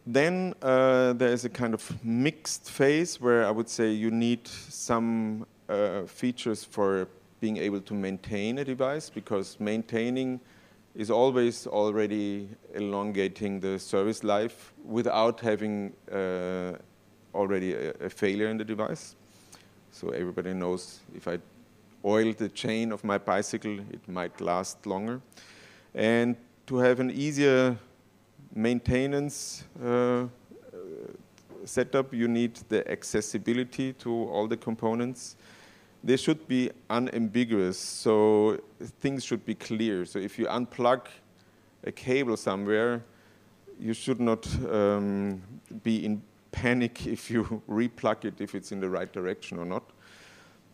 Then 0.06 0.54
uh, 0.60 1.12
there 1.12 1.32
is 1.32 1.44
a 1.44 1.48
kind 1.48 1.74
of 1.74 2.04
mixed 2.04 2.70
phase 2.70 3.20
where 3.20 3.46
I 3.46 3.50
would 3.50 3.68
say 3.68 3.92
you 3.92 4.10
need 4.10 4.46
some 4.48 5.46
uh, 5.68 6.02
features 6.02 6.64
for 6.64 7.08
being 7.40 7.56
able 7.56 7.80
to 7.80 7.94
maintain 7.94 8.58
a 8.58 8.64
device 8.64 9.08
because 9.08 9.58
maintaining 9.60 10.40
is 10.94 11.10
always 11.10 11.66
already 11.66 12.48
elongating 12.74 13.60
the 13.60 13.78
service 13.78 14.22
life 14.22 14.72
without 14.84 15.40
having 15.40 15.92
uh, 16.10 16.72
already 17.34 17.72
a, 17.72 17.92
a, 18.00 18.10
failure 18.10 18.48
in 18.48 18.58
the 18.58 18.64
device. 18.64 19.16
So 19.90 20.10
everybody 20.10 20.52
knows 20.52 21.00
if 21.14 21.26
I 21.28 21.38
oil 22.04 22.32
the 22.32 22.48
chain 22.48 22.92
of 22.92 23.04
my 23.04 23.18
bicycle, 23.18 23.78
it 23.78 24.06
might 24.08 24.40
last 24.40 24.86
longer. 24.86 25.20
And 25.94 26.36
to 26.66 26.76
have 26.78 27.00
an 27.00 27.10
easier 27.10 27.76
maintenance 28.54 29.64
uh, 29.82 30.24
setup, 31.64 32.12
you 32.12 32.28
need 32.28 32.56
the 32.68 32.88
accessibility 32.90 33.92
to 33.94 34.10
all 34.10 34.46
the 34.46 34.56
components 34.56 35.36
they 36.04 36.16
should 36.16 36.46
be 36.48 36.70
unambiguous. 36.90 37.78
So 37.78 38.60
things 39.00 39.24
should 39.24 39.44
be 39.44 39.54
clear. 39.54 40.04
So 40.04 40.18
if 40.18 40.38
you 40.38 40.46
unplug 40.46 41.06
a 41.84 41.92
cable 41.92 42.36
somewhere, 42.36 43.02
you 43.78 43.94
should 43.94 44.20
not 44.20 44.46
um, 44.70 45.42
be 45.82 46.04
in 46.04 46.22
panic 46.50 47.06
if 47.06 47.30
you 47.30 47.62
replug 47.68 48.24
it, 48.24 48.40
if 48.40 48.54
it's 48.54 48.72
in 48.72 48.80
the 48.80 48.88
right 48.88 49.12
direction 49.12 49.58
or 49.58 49.64
not. 49.64 49.84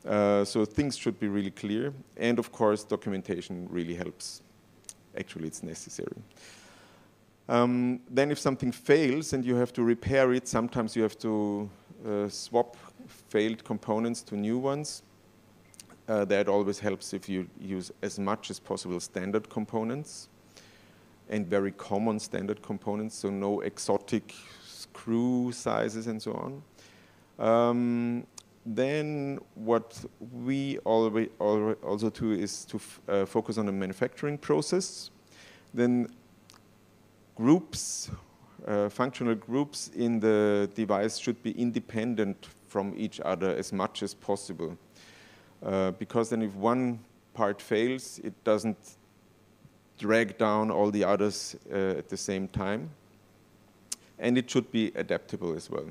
Uh, 0.07 0.45
so 0.45 0.65
things 0.65 0.97
should 0.97 1.19
be 1.19 1.29
really 1.29 1.51
clear. 1.51 1.93
And 2.17 2.39
of 2.39 2.53
course, 2.53 2.85
documentation 2.85 3.69
really 3.71 3.95
helps. 3.95 4.43
Actually, 5.17 5.49
it's 5.49 5.63
necessary. 5.63 6.23
Um, 7.49 8.01
then 8.11 8.31
if 8.31 8.39
something 8.39 8.73
fails 8.73 9.33
and 9.33 9.45
you 9.45 9.57
have 9.57 9.73
to 9.73 9.83
repair 9.83 10.33
it, 10.33 10.47
sometimes 10.47 10.95
you 10.95 11.03
have 11.03 11.19
to 11.19 11.69
uh, 12.07 12.29
swap 12.29 12.77
failed 13.29 13.65
components 13.65 14.23
to 14.23 14.37
new 14.37 14.59
ones. 14.59 15.03
Uh, 16.09 16.25
that 16.25 16.49
always 16.49 16.79
helps 16.79 17.13
if 17.13 17.29
you 17.29 17.47
use 17.61 17.93
as 18.01 18.19
much 18.19 18.51
as 18.51 18.59
possible 18.59 18.99
standard 18.99 19.51
components 19.51 20.29
and 21.29 21.47
very 21.47 21.73
common 21.73 22.19
standard 22.19 22.63
components, 22.63 23.15
so 23.15 23.29
no 23.29 23.61
exotic 23.61 24.35
screw 24.67 25.53
sizes 25.53 26.07
and 26.07 26.23
so 26.23 26.33
on. 26.33 26.63
Um, 27.47 28.27
then 28.65 29.39
what 29.55 30.03
we 30.33 30.79
already 30.87 31.29
also 31.39 32.09
do 32.09 32.33
is 32.33 32.65
to 32.65 32.81
uh, 33.09 33.27
focus 33.27 33.59
on 33.59 33.67
the 33.67 33.73
manufacturing 33.73 34.39
process. 34.39 35.11
Then 35.75 36.09
groups, 37.35 38.11
uh, 38.67 38.89
functional 38.89 39.35
groups 39.35 39.91
in 39.95 40.21
the 40.21 40.71
device 40.75 41.19
should 41.19 41.43
be 41.43 41.53
independent 41.53 42.49
from 42.67 42.95
each 42.97 43.21
other 43.21 43.55
as 43.55 43.73
much 43.73 44.03
as 44.03 44.15
possible. 44.15 44.77
Uh, 45.65 45.91
because 45.93 46.31
then 46.31 46.43
if 46.43 46.55
one 46.55 47.01
part 47.35 47.61
fails, 47.61 48.21
it 48.21 48.33
doesn't 48.45 48.97
drag 49.99 50.39
down 50.39 50.71
all 50.71 50.91
the 50.91 51.05
others 51.05 51.57
uh, 51.73 51.99
at 51.99 52.09
the 52.09 52.17
same 52.17 52.49
time. 52.49 52.91
And 54.19 54.39
it 54.39 54.51
should 54.51 54.71
be 54.71 54.93
adaptable 54.95 55.55
as 55.55 55.71
well. 55.71 55.87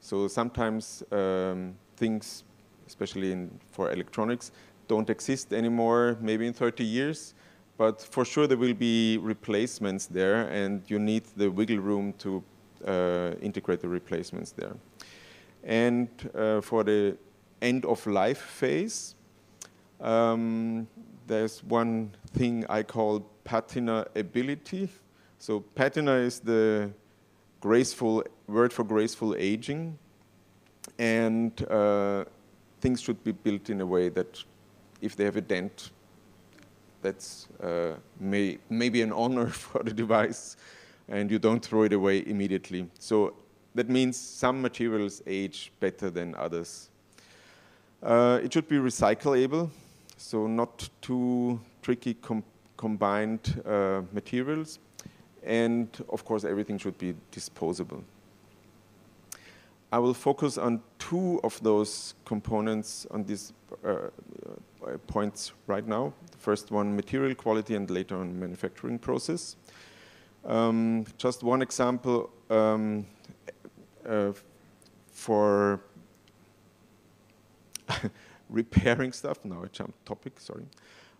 So 0.00 0.28
sometimes 0.28 1.02
um, 1.12 1.74
things, 1.96 2.44
especially 2.86 3.32
in, 3.32 3.50
for 3.70 3.92
electronics, 3.92 4.50
don't 4.88 5.08
exist 5.08 5.52
anymore, 5.52 6.16
maybe 6.20 6.46
in 6.46 6.52
30 6.52 6.84
years, 6.84 7.34
but 7.78 8.00
for 8.00 8.24
sure 8.24 8.46
there 8.46 8.58
will 8.58 8.74
be 8.74 9.18
replacements 9.18 10.06
there, 10.06 10.48
and 10.48 10.82
you 10.88 10.98
need 10.98 11.24
the 11.36 11.50
wiggle 11.50 11.78
room 11.78 12.12
to 12.18 12.42
uh, 12.86 13.32
integrate 13.40 13.80
the 13.80 13.88
replacements 13.88 14.52
there. 14.52 14.74
And 15.64 16.08
uh, 16.34 16.60
for 16.60 16.84
the 16.84 17.16
end 17.62 17.86
of 17.86 18.06
life 18.06 18.40
phase, 18.40 19.14
um, 20.00 20.86
there's 21.26 21.62
one 21.64 22.10
thing 22.34 22.66
I 22.68 22.82
call 22.82 23.20
patina 23.44 24.06
ability. 24.14 24.88
So 25.38 25.60
patina 25.60 26.14
is 26.16 26.40
the 26.40 26.90
graceful 27.60 28.24
word 28.48 28.72
for 28.72 28.84
graceful 28.84 29.34
aging, 29.38 29.96
and 30.98 31.52
uh, 31.70 32.24
things 32.80 33.00
should 33.00 33.22
be 33.24 33.32
built 33.32 33.70
in 33.70 33.80
a 33.80 33.86
way 33.86 34.08
that 34.10 34.42
if 35.00 35.16
they 35.16 35.24
have 35.24 35.36
a 35.36 35.40
dent, 35.40 35.90
that's 37.00 37.48
uh, 37.62 37.94
may, 38.20 38.58
maybe 38.68 39.02
an 39.02 39.12
honor 39.12 39.46
for 39.64 39.82
the 39.82 39.92
device, 39.92 40.56
and 41.08 41.30
you 41.30 41.38
don't 41.38 41.64
throw 41.64 41.82
it 41.82 41.92
away 41.92 42.24
immediately. 42.26 42.88
So 42.98 43.34
that 43.74 43.88
means 43.88 44.16
some 44.16 44.60
materials 44.60 45.22
age 45.26 45.72
better 45.80 46.10
than 46.10 46.34
others. 46.34 46.90
Uh, 48.02 48.40
it 48.42 48.52
should 48.52 48.68
be 48.68 48.76
recyclable, 48.76 49.70
so 50.16 50.46
not 50.48 50.88
too 51.00 51.60
tricky 51.82 52.14
com 52.14 52.42
combined 52.76 53.62
uh, 53.64 54.02
materials. 54.12 54.80
And 55.44 55.88
of 56.08 56.24
course, 56.24 56.44
everything 56.44 56.78
should 56.78 56.98
be 56.98 57.14
disposable. 57.30 58.02
I 59.92 59.98
will 59.98 60.14
focus 60.14 60.58
on 60.58 60.80
two 60.98 61.38
of 61.44 61.62
those 61.62 62.14
components 62.24 63.06
on 63.10 63.24
these 63.24 63.52
uh, 63.84 63.88
uh, 63.88 64.96
points 65.06 65.52
right 65.68 65.86
now. 65.86 66.12
The 66.32 66.38
first 66.38 66.72
one, 66.72 66.96
material 66.96 67.34
quality, 67.34 67.76
and 67.76 67.88
later 67.90 68.16
on 68.16 68.40
manufacturing 68.40 68.98
process. 68.98 69.56
Um, 70.44 71.04
just 71.18 71.42
one 71.42 71.62
example 71.62 72.30
um, 72.50 73.06
uh, 74.08 74.32
for 75.12 75.80
repairing 78.48 79.12
stuff. 79.12 79.44
Now 79.44 79.62
I 79.64 79.66
jumped 79.68 80.04
topic, 80.06 80.38
sorry. 80.38 80.64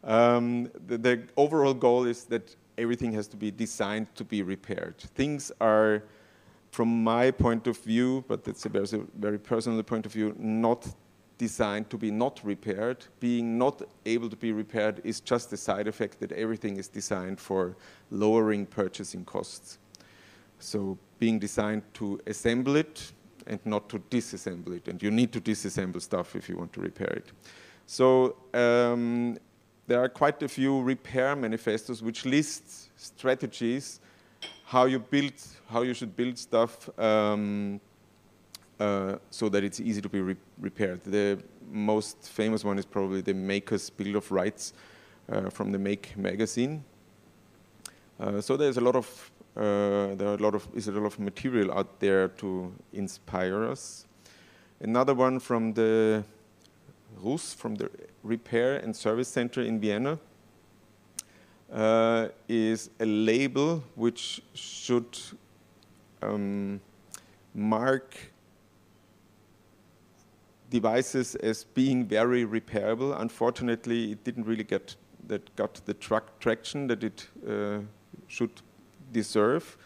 Um, 0.04 0.70
the, 0.86 0.98
the, 0.98 1.22
overall 1.36 1.74
goal 1.74 2.06
is 2.06 2.24
that 2.24 2.56
everything 2.76 3.12
has 3.12 3.28
to 3.28 3.36
be 3.36 3.50
designed 3.50 4.12
to 4.16 4.24
be 4.24 4.42
repaired. 4.42 4.98
Things 4.98 5.52
are, 5.60 6.02
from 6.70 7.04
my 7.04 7.30
point 7.30 7.66
of 7.66 7.78
view, 7.78 8.24
but 8.26 8.42
that's 8.44 8.66
a 8.66 8.68
very, 8.68 8.86
very 9.18 9.38
personal 9.38 9.82
point 9.82 10.06
of 10.06 10.12
view, 10.12 10.34
not 10.38 10.88
designed 11.38 11.88
to 11.90 11.98
be 11.98 12.10
not 12.10 12.40
repaired. 12.44 13.04
Being 13.20 13.58
not 13.58 13.82
able 14.06 14.28
to 14.28 14.36
be 14.36 14.52
repaired 14.52 15.00
is 15.04 15.20
just 15.20 15.52
a 15.52 15.56
side 15.56 15.86
effect 15.86 16.18
that 16.20 16.32
everything 16.32 16.76
is 16.76 16.88
designed 16.88 17.38
for 17.38 17.76
lowering 18.10 18.66
purchasing 18.66 19.24
costs. 19.24 19.78
So 20.58 20.98
being 21.18 21.38
designed 21.38 21.82
to 21.94 22.20
assemble 22.26 22.76
it 22.76 23.12
and 23.46 23.60
not 23.64 23.88
to 23.88 23.98
disassemble 23.98 24.76
it. 24.76 24.88
And 24.88 25.02
you 25.02 25.10
need 25.10 25.32
to 25.32 25.40
disassemble 25.40 26.00
stuff 26.00 26.36
if 26.36 26.48
you 26.48 26.56
want 26.56 26.72
to 26.74 26.80
repair 26.80 27.08
it. 27.08 27.32
So 27.86 28.36
um, 28.54 29.38
there 29.86 30.00
are 30.02 30.08
quite 30.08 30.42
a 30.42 30.48
few 30.48 30.80
repair 30.80 31.34
manifestos 31.36 32.02
which 32.02 32.24
list 32.24 32.90
strategies 32.98 34.00
how 34.64 34.86
you 34.86 34.98
build, 34.98 35.34
how 35.68 35.82
you 35.82 35.94
should 35.94 36.16
build 36.16 36.38
stuff 36.38 36.88
um, 36.98 37.80
uh, 38.80 39.16
so 39.30 39.48
that 39.48 39.62
it's 39.62 39.80
easy 39.80 40.00
to 40.00 40.08
be 40.08 40.20
re 40.20 40.36
repaired. 40.58 41.02
The 41.04 41.38
most 41.70 42.16
famous 42.28 42.64
one 42.64 42.78
is 42.78 42.86
probably 42.86 43.20
the 43.20 43.34
Maker's 43.34 43.90
Bill 43.90 44.16
of 44.16 44.32
Rights 44.32 44.72
uh, 45.30 45.50
from 45.50 45.72
the 45.72 45.78
Make 45.78 46.16
magazine. 46.16 46.84
Uh, 48.18 48.40
so 48.40 48.56
there's 48.56 48.76
a 48.76 48.80
lot 48.80 48.96
of 48.96 49.31
uh, 49.56 50.14
there 50.14 50.28
are 50.28 50.34
a 50.34 50.42
lot 50.42 50.54
of 50.54 50.66
is 50.74 50.88
a 50.88 50.92
lot 50.92 51.06
of 51.06 51.18
material 51.18 51.72
out 51.72 52.00
there 52.00 52.28
to 52.28 52.72
inspire 52.92 53.64
us. 53.64 54.06
Another 54.80 55.14
one 55.14 55.38
from 55.38 55.74
the 55.74 56.24
RUS, 57.22 57.54
from 57.54 57.74
the 57.74 57.90
Repair 58.22 58.76
and 58.76 58.96
Service 58.96 59.28
Center 59.28 59.62
in 59.62 59.78
Vienna, 59.78 60.18
uh, 61.72 62.28
is 62.48 62.90
a 62.98 63.04
label 63.06 63.82
which 63.94 64.42
should 64.54 65.18
um, 66.22 66.80
mark 67.54 68.16
devices 70.70 71.34
as 71.36 71.64
being 71.64 72.06
very 72.06 72.46
repairable. 72.46 73.20
Unfortunately, 73.20 74.12
it 74.12 74.24
didn't 74.24 74.44
really 74.44 74.64
get 74.64 74.96
that 75.28 75.54
got 75.56 75.80
the 75.84 75.94
traction 75.94 76.86
that 76.88 77.04
it 77.04 77.28
uh, 77.48 77.78
should 78.26 78.50
deserve 79.12 79.76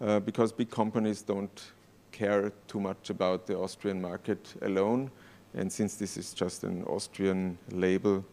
uh, 0.00 0.20
because 0.20 0.52
big 0.52 0.70
companies 0.70 1.22
don't 1.22 1.72
care 2.12 2.52
too 2.68 2.80
much 2.80 3.10
about 3.10 3.46
the 3.46 3.56
Austrian 3.56 4.00
market 4.00 4.54
alone. 4.62 5.10
And 5.54 5.70
since 5.70 5.96
this 5.96 6.16
is 6.16 6.34
just 6.34 6.64
an 6.64 6.84
Austrian 6.84 7.58
label, 7.70 8.24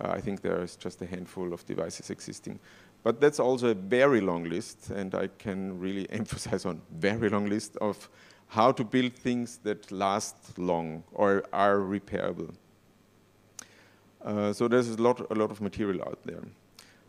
uh, 0.00 0.08
I 0.10 0.20
think 0.20 0.40
there 0.40 0.62
is 0.62 0.76
just 0.76 1.02
a 1.02 1.06
handful 1.06 1.52
of 1.52 1.64
devices 1.66 2.10
existing. 2.10 2.58
But 3.02 3.20
that's 3.20 3.38
also 3.38 3.68
a 3.68 3.74
very 3.74 4.20
long 4.20 4.44
list, 4.44 4.90
and 4.90 5.14
I 5.14 5.28
can 5.38 5.78
really 5.78 6.10
emphasize 6.20 6.64
on 6.64 6.80
very 6.98 7.28
long 7.28 7.48
list 7.48 7.76
of 7.76 8.08
how 8.48 8.72
to 8.72 8.84
build 8.84 9.12
things 9.12 9.58
that 9.64 9.90
last 9.90 10.58
long 10.58 11.02
or 11.12 11.44
are 11.52 11.78
repairable. 11.78 12.54
Uh, 14.24 14.52
so 14.52 14.68
there's 14.68 14.88
a 14.88 15.02
lot, 15.02 15.20
a 15.30 15.34
lot 15.34 15.50
of 15.50 15.60
material 15.60 16.02
out 16.02 16.18
there. 16.24 16.42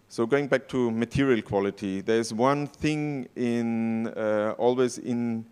So 0.07 0.25
going 0.25 0.47
back 0.47 0.67
to 0.69 0.91
material 0.91 1.41
quality, 1.41 2.01
there's 2.01 2.33
one 2.33 2.67
thing 2.67 3.27
in 3.35 4.07
uh, 4.09 4.53
always 4.57 4.97
in 4.99 5.45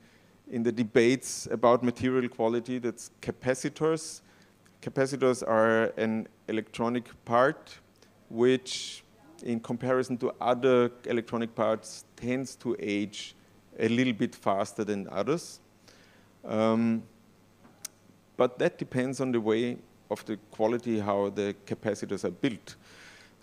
in 0.51 0.61
the 0.61 0.71
debates 0.71 1.47
about 1.51 1.83
material 1.83 2.29
quality 2.29 2.77
that's 2.77 3.09
capacitors. 3.21 4.21
Capacitors 4.81 5.41
are 5.47 5.85
an 5.97 6.27
electronic 6.47 7.09
part 7.25 7.79
which, 8.29 9.03
in 9.43 9.59
comparison 9.59 10.17
to 10.17 10.31
other 10.39 10.91
electronic 11.05 11.55
parts, 11.55 12.05
tends 12.15 12.55
to 12.57 12.75
age 12.79 13.35
a 13.79 13.87
little 13.87 14.13
bit 14.13 14.35
faster 14.35 14.83
than 14.83 15.07
others. 15.11 15.59
Um, 16.45 17.03
but 18.37 18.59
that 18.59 18.77
depends 18.77 19.19
on 19.19 19.31
the 19.31 19.41
way 19.41 19.77
of 20.11 20.23
the 20.25 20.37
quality 20.51 20.99
how 20.99 21.29
the 21.29 21.55
capacitors 21.65 22.23
are 22.23 22.31
built. 22.31 22.75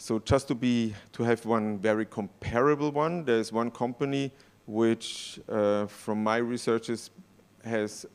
So 0.00 0.18
just 0.18 0.48
to 0.48 0.54
be 0.54 0.94
to 1.12 1.22
have 1.24 1.44
one 1.44 1.76
very 1.78 2.06
comparable 2.06 2.90
one, 2.90 3.22
there's 3.22 3.52
one 3.52 3.70
company 3.70 4.32
which, 4.66 5.38
uh, 5.46 5.84
from 5.88 6.24
my 6.24 6.38
researches, 6.38 7.10
has 7.62 8.06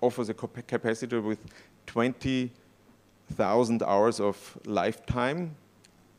offers 0.00 0.30
a 0.30 0.34
capacitor 0.34 1.22
with 1.22 1.38
20,000 1.86 3.82
hours 3.84 4.18
of 4.18 4.58
lifetime 4.66 5.54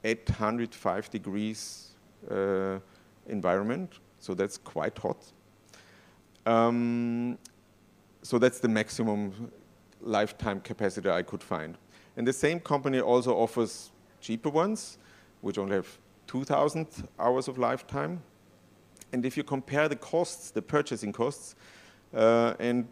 at 0.05 0.19
105 0.29 1.09
degrees 1.09 1.89
uh, 2.31 2.79
environment. 3.27 3.99
So 4.19 4.33
that's 4.33 4.57
quite 4.57 4.97
hot. 4.97 5.17
Um, 6.45 7.37
so 8.21 8.39
that's 8.39 8.61
the 8.61 8.69
maximum 8.69 9.51
lifetime 9.99 10.61
capacitor 10.61 11.11
I 11.11 11.23
could 11.23 11.43
find. 11.43 11.77
And 12.15 12.25
the 12.25 12.31
same 12.31 12.61
company 12.61 13.01
also 13.01 13.35
offers 13.35 13.91
cheaper 14.23 14.49
ones, 14.49 14.97
which 15.41 15.57
only 15.57 15.75
have 15.75 15.99
2,000 16.27 16.87
hours 17.19 17.47
of 17.47 17.57
lifetime. 17.57 18.21
And 19.11 19.25
if 19.25 19.37
you 19.37 19.43
compare 19.43 19.89
the 19.89 19.97
costs, 19.97 20.49
the 20.49 20.61
purchasing 20.61 21.11
costs, 21.11 21.55
uh, 22.15 22.53
and 22.59 22.87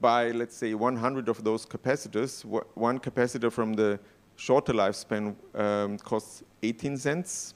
by, 0.00 0.30
let's 0.30 0.54
say, 0.54 0.74
100 0.74 1.28
of 1.28 1.42
those 1.42 1.66
capacitors, 1.66 2.44
one 2.74 3.00
capacitor 3.00 3.50
from 3.50 3.72
the 3.72 3.98
shorter 4.36 4.72
lifespan 4.72 5.34
um, 5.54 5.98
costs 5.98 6.44
18 6.62 6.96
cents, 6.96 7.54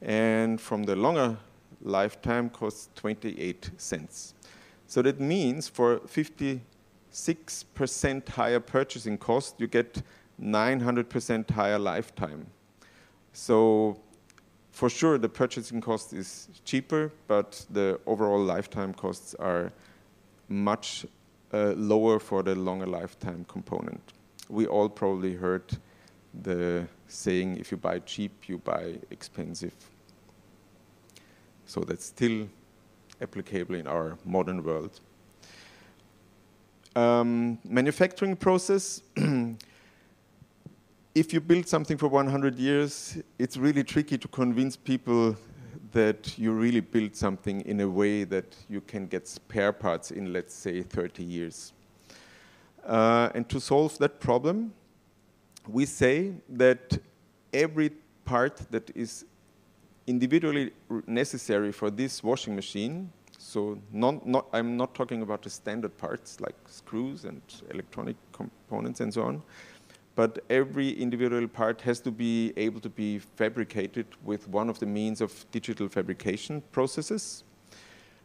and 0.00 0.60
from 0.60 0.84
the 0.84 0.96
longer 0.96 1.36
lifetime 1.82 2.48
costs 2.50 2.88
28 2.94 3.70
cents. 3.76 4.34
So 4.86 5.02
that 5.02 5.20
means 5.20 5.68
for 5.68 5.98
56% 5.98 8.28
higher 8.28 8.60
purchasing 8.60 9.18
cost, 9.18 9.56
you 9.58 9.66
get 9.66 10.02
900% 10.40 11.50
higher 11.50 11.78
lifetime. 11.78 12.46
So 13.32 14.00
for 14.70 14.90
sure, 14.90 15.18
the 15.18 15.28
purchasing 15.28 15.80
cost 15.80 16.12
is 16.12 16.48
cheaper, 16.64 17.10
but 17.26 17.64
the 17.70 17.98
overall 18.06 18.42
lifetime 18.42 18.92
costs 18.92 19.34
are 19.36 19.72
much 20.48 21.06
uh, 21.52 21.72
lower 21.76 22.18
for 22.18 22.42
the 22.42 22.54
longer 22.54 22.86
lifetime 22.86 23.44
component. 23.48 24.12
We 24.48 24.66
all 24.66 24.88
probably 24.88 25.34
heard 25.34 25.64
the 26.42 26.86
saying, 27.08 27.56
if 27.56 27.70
you 27.70 27.78
buy 27.78 28.00
cheap, 28.00 28.48
you 28.48 28.58
buy 28.58 28.98
expensive. 29.10 29.74
So 31.64 31.80
that's 31.80 32.04
still 32.04 32.48
applicable 33.20 33.74
in 33.74 33.86
our 33.86 34.18
modern 34.24 34.62
world. 34.62 35.00
Um, 36.94 37.58
manufacturing 37.64 38.36
process, 38.36 39.02
if 41.16 41.32
you 41.32 41.40
build 41.40 41.66
something 41.66 41.96
for 41.96 42.08
100 42.08 42.58
years, 42.58 43.16
it's 43.38 43.56
really 43.56 43.82
tricky 43.82 44.18
to 44.18 44.28
convince 44.28 44.76
people 44.76 45.34
that 45.92 46.36
you 46.36 46.52
really 46.52 46.80
build 46.80 47.16
something 47.16 47.62
in 47.62 47.80
a 47.80 47.88
way 47.88 48.24
that 48.24 48.54
you 48.68 48.82
can 48.82 49.06
get 49.06 49.26
spare 49.26 49.72
parts 49.72 50.10
in, 50.10 50.30
let's 50.34 50.52
say, 50.52 50.82
30 50.82 51.24
years. 51.24 51.72
Uh, 52.84 53.30
and 53.34 53.48
to 53.48 53.58
solve 53.58 53.96
that 53.96 54.20
problem, 54.20 54.74
we 55.66 55.86
say 55.86 56.34
that 56.50 56.98
every 57.54 57.92
part 58.26 58.58
that 58.70 58.90
is 58.94 59.24
individually 60.06 60.70
necessary 61.06 61.72
for 61.72 61.90
this 61.90 62.22
washing 62.22 62.54
machine, 62.54 63.10
so 63.38 63.78
not, 63.90 64.26
not, 64.26 64.48
I'm 64.52 64.76
not 64.76 64.94
talking 64.94 65.22
about 65.22 65.42
the 65.42 65.48
standard 65.48 65.96
parts 65.96 66.40
like 66.42 66.56
screws 66.66 67.24
and 67.24 67.40
electronic 67.70 68.16
components 68.32 69.00
and 69.00 69.14
so 69.14 69.22
on, 69.22 69.42
but 70.16 70.42
every 70.48 70.90
individual 70.90 71.46
part 71.46 71.82
has 71.82 72.00
to 72.00 72.10
be 72.10 72.52
able 72.56 72.80
to 72.80 72.88
be 72.88 73.18
fabricated 73.18 74.06
with 74.24 74.48
one 74.48 74.70
of 74.70 74.78
the 74.80 74.86
means 74.86 75.20
of 75.20 75.44
digital 75.52 75.88
fabrication 75.88 76.62
processes. 76.72 77.44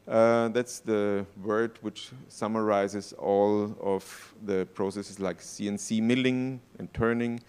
Uh, 0.08 0.48
that's 0.48 0.80
the 0.80 1.26
word 1.44 1.78
which 1.82 2.10
summarizes 2.30 3.14
all 3.14 3.76
of 3.82 4.34
the 4.46 4.66
processes 4.74 5.20
like 5.20 5.40
CNC 5.40 6.02
milling 6.02 6.62
and 6.80 6.92
turning, 6.94 7.40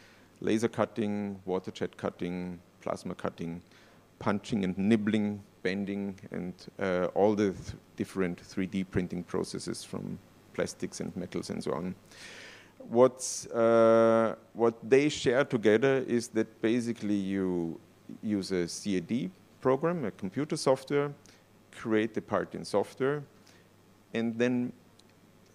laser 0.41 0.69
cutting, 0.69 1.41
water 1.47 1.71
jet 1.71 1.97
cutting, 1.97 2.61
plasma 2.81 3.15
cutting, 3.15 3.63
punching 4.19 4.65
and 4.65 4.77
nibbling, 4.77 5.41
bending, 5.63 6.19
and 6.33 6.55
uh, 6.81 7.07
all 7.15 7.35
the 7.35 7.53
th 7.53 7.75
different 7.97 8.43
3D 8.43 8.85
printing 8.91 9.23
processes 9.23 9.85
from 9.85 10.19
plastics 10.53 11.01
and 11.01 11.15
metals 11.17 11.51
and 11.51 11.63
so 11.63 11.73
on. 11.73 11.95
What's, 12.89 13.47
uh, 13.47 14.35
what 14.53 14.75
they 14.83 15.09
share 15.09 15.45
together 15.45 16.05
is 16.07 16.29
that 16.29 16.61
basically 16.61 17.15
you 17.15 17.81
use 18.23 18.53
a 18.53 18.67
CAD 18.67 19.31
program, 19.61 20.05
a 20.05 20.11
computer 20.11 20.57
software, 20.57 21.13
create 21.71 22.15
the 22.15 22.21
part 22.21 22.55
in 22.55 22.65
software, 22.65 23.23
and 24.13 24.37
then 24.39 24.73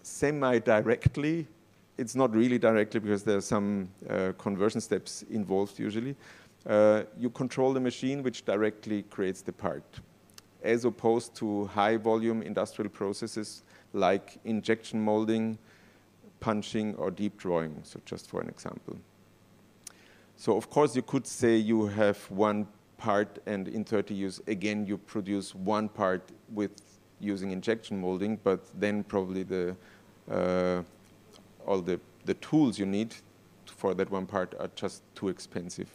semi-directly 0.02 1.46
it's 1.98 2.14
not 2.14 2.32
really 2.34 2.58
directly 2.58 3.00
because 3.00 3.24
there 3.24 3.36
are 3.36 3.42
some 3.42 3.88
uh, 4.08 4.32
conversion 4.38 4.80
steps 4.80 5.24
involved 5.30 5.78
usually. 5.78 6.14
Uh, 6.64 7.02
you 7.18 7.28
control 7.28 7.72
the 7.72 7.80
machine 7.80 8.22
which 8.22 8.44
directly 8.44 9.02
creates 9.02 9.42
the 9.42 9.52
part, 9.52 9.84
as 10.62 10.84
opposed 10.84 11.34
to 11.34 11.66
high 11.66 11.96
volume 11.96 12.40
industrial 12.42 12.88
processes 12.88 13.62
like 13.92 14.38
injection 14.44 15.00
molding, 15.00 15.58
punching, 16.40 16.94
or 16.96 17.10
deep 17.10 17.36
drawing, 17.36 17.80
so 17.82 18.00
just 18.04 18.28
for 18.28 18.40
an 18.40 18.48
example. 18.48 18.96
So 20.36 20.56
of 20.56 20.70
course 20.70 20.94
you 20.94 21.02
could 21.02 21.26
say 21.26 21.56
you 21.56 21.86
have 21.86 22.18
one 22.30 22.66
part 22.96 23.38
and 23.46 23.68
in 23.68 23.84
30 23.84 24.14
years 24.14 24.40
again 24.46 24.86
you 24.86 24.98
produce 24.98 25.54
one 25.54 25.88
part 25.88 26.30
with 26.52 26.80
using 27.20 27.50
injection 27.50 28.00
molding, 28.00 28.38
but 28.44 28.60
then 28.78 29.02
probably 29.04 29.42
the 29.42 29.76
uh, 30.30 30.82
all 31.66 31.80
the, 31.80 32.00
the 32.24 32.34
tools 32.34 32.78
you 32.78 32.86
need 32.86 33.14
for 33.66 33.94
that 33.94 34.10
one 34.10 34.26
part 34.26 34.54
are 34.58 34.70
just 34.74 35.02
too 35.14 35.28
expensive. 35.28 35.88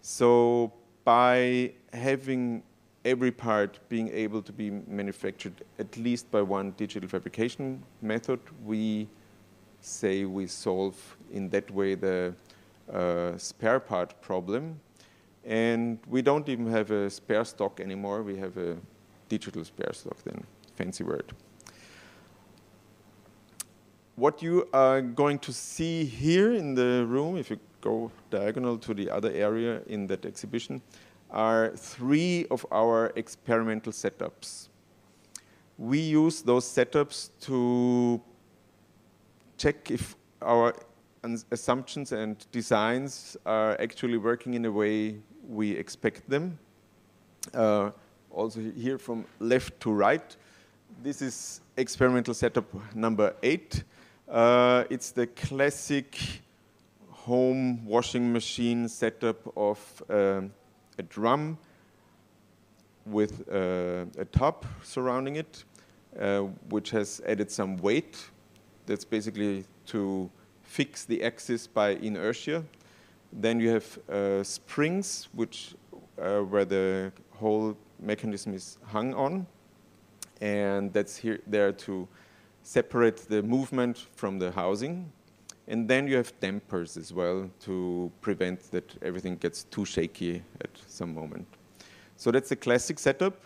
So 0.00 0.72
by 1.04 1.72
having 1.92 2.62
every 3.04 3.30
part 3.30 3.78
being 3.88 4.08
able 4.08 4.42
to 4.42 4.52
be 4.52 4.70
manufactured 4.70 5.64
at 5.78 5.96
least 5.96 6.30
by 6.30 6.42
one 6.42 6.72
digital 6.72 7.08
fabrication 7.08 7.82
method, 8.02 8.40
we 8.64 9.08
say 9.80 10.24
we 10.24 10.46
solve 10.46 10.96
in 11.32 11.48
that 11.50 11.70
way 11.70 11.94
the 11.94 12.34
uh, 12.92 13.36
spare 13.36 13.80
part 13.80 14.20
problem. 14.20 14.80
And 15.44 15.98
we 16.08 16.22
don't 16.22 16.48
even 16.48 16.66
have 16.70 16.90
a 16.90 17.08
spare 17.08 17.44
stock 17.44 17.80
anymore. 17.80 18.22
We 18.22 18.36
have 18.36 18.56
a 18.58 18.76
digital 19.28 19.64
spare 19.64 19.92
stock 19.92 20.16
then, 20.24 20.44
fancy 20.74 21.04
word. 21.04 21.32
What 24.16 24.42
you 24.42 24.68
are 24.72 25.00
going 25.00 25.38
to 25.40 25.52
see 25.52 26.04
here 26.04 26.52
in 26.52 26.74
the 26.74 27.06
room, 27.06 27.36
if 27.36 27.50
you 27.50 27.58
go 27.80 28.10
diagonal 28.30 28.76
to 28.78 28.92
the 28.92 29.08
other 29.08 29.30
area 29.30 29.80
in 29.86 30.06
that 30.08 30.26
exhibition, 30.26 30.82
are 31.30 31.70
three 31.76 32.46
of 32.50 32.66
our 32.72 33.12
experimental 33.16 33.92
setups. 33.92 34.68
We 35.76 36.00
use 36.00 36.42
those 36.42 36.64
setups 36.64 37.30
to 37.42 38.20
check 39.58 39.90
if 39.90 40.16
our 40.40 40.72
assumptions 41.50 42.12
and 42.12 42.46
designs 42.52 43.36
are 43.44 43.78
actually 43.80 44.16
working 44.16 44.54
in 44.54 44.64
a 44.64 44.72
way 44.72 45.16
we 45.48 45.72
expect 45.72 46.28
them. 46.30 46.58
Uh, 47.52 47.90
also 48.30 48.60
here 48.60 48.98
from 48.98 49.24
left 49.40 49.78
to 49.80 49.90
right, 49.90 50.36
this 51.02 51.20
is 51.20 51.60
experimental 51.76 52.34
setup 52.34 52.66
number 52.94 53.34
eight. 53.42 53.82
Uh, 54.28 54.84
it's 54.90 55.10
the 55.10 55.26
classic 55.26 56.16
home 57.10 57.84
washing 57.84 58.32
machine 58.32 58.88
setup 58.88 59.52
of 59.56 60.02
uh, 60.08 60.42
a 60.98 61.02
drum 61.08 61.58
with 63.06 63.48
uh, 63.50 64.04
a 64.18 64.24
top 64.32 64.66
surrounding 64.82 65.36
it, 65.36 65.64
uh, 66.20 66.40
which 66.68 66.90
has 66.90 67.20
added 67.26 67.50
some 67.50 67.76
weight. 67.78 68.30
That's 68.88 69.04
basically 69.04 69.64
to 69.88 70.30
fix 70.62 71.04
the 71.04 71.22
axis 71.22 71.66
by 71.66 71.90
inertia. 71.90 72.64
Then 73.30 73.60
you 73.60 73.68
have 73.68 73.98
uh, 74.08 74.42
springs, 74.42 75.28
which 75.34 75.74
uh, 76.18 76.40
where 76.40 76.64
the 76.64 77.12
whole 77.32 77.76
mechanism 78.00 78.54
is 78.54 78.78
hung 78.86 79.12
on, 79.12 79.46
and 80.40 80.90
that's 80.94 81.16
here 81.18 81.40
there 81.46 81.70
to 81.72 82.08
separate 82.62 83.28
the 83.28 83.42
movement 83.42 84.06
from 84.16 84.38
the 84.38 84.50
housing. 84.52 85.12
And 85.66 85.86
then 85.86 86.08
you 86.08 86.16
have 86.16 86.32
dampers 86.40 86.96
as 86.96 87.12
well 87.12 87.50
to 87.66 88.10
prevent 88.22 88.70
that 88.70 88.94
everything 89.02 89.36
gets 89.36 89.64
too 89.64 89.84
shaky 89.84 90.42
at 90.62 90.70
some 90.86 91.14
moment. 91.14 91.46
So 92.16 92.30
that's 92.30 92.48
the 92.48 92.56
classic 92.56 92.98
setup. 92.98 93.36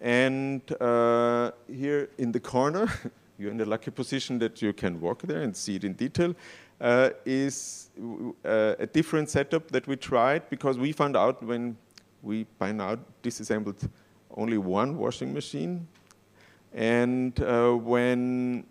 And 0.00 0.60
uh, 0.80 1.52
here 1.68 2.08
in 2.18 2.32
the 2.32 2.40
corner, 2.40 2.88
you're 3.38 3.50
in 3.50 3.56
the 3.56 3.66
lucky 3.66 3.90
position 3.90 4.38
that 4.38 4.62
you 4.62 4.72
can 4.72 5.00
walk 5.00 5.22
there 5.22 5.42
and 5.42 5.56
see 5.56 5.76
it 5.76 5.84
in 5.84 5.92
detail, 5.92 6.34
uh, 6.80 7.10
is 7.24 7.90
uh, 8.44 8.74
a 8.78 8.86
different 8.86 9.30
setup 9.30 9.70
that 9.70 9.86
we 9.86 9.96
tried 9.96 10.48
because 10.50 10.78
we 10.78 10.92
found 10.92 11.16
out 11.16 11.42
when 11.42 11.76
we 12.22 12.46
by 12.58 12.72
now 12.72 12.98
disassembled 13.22 13.88
only 14.36 14.58
one 14.58 14.96
washing 14.98 15.32
machine. 15.32 15.86
And 16.74 17.40
uh, 17.40 17.72
when, 17.72 18.66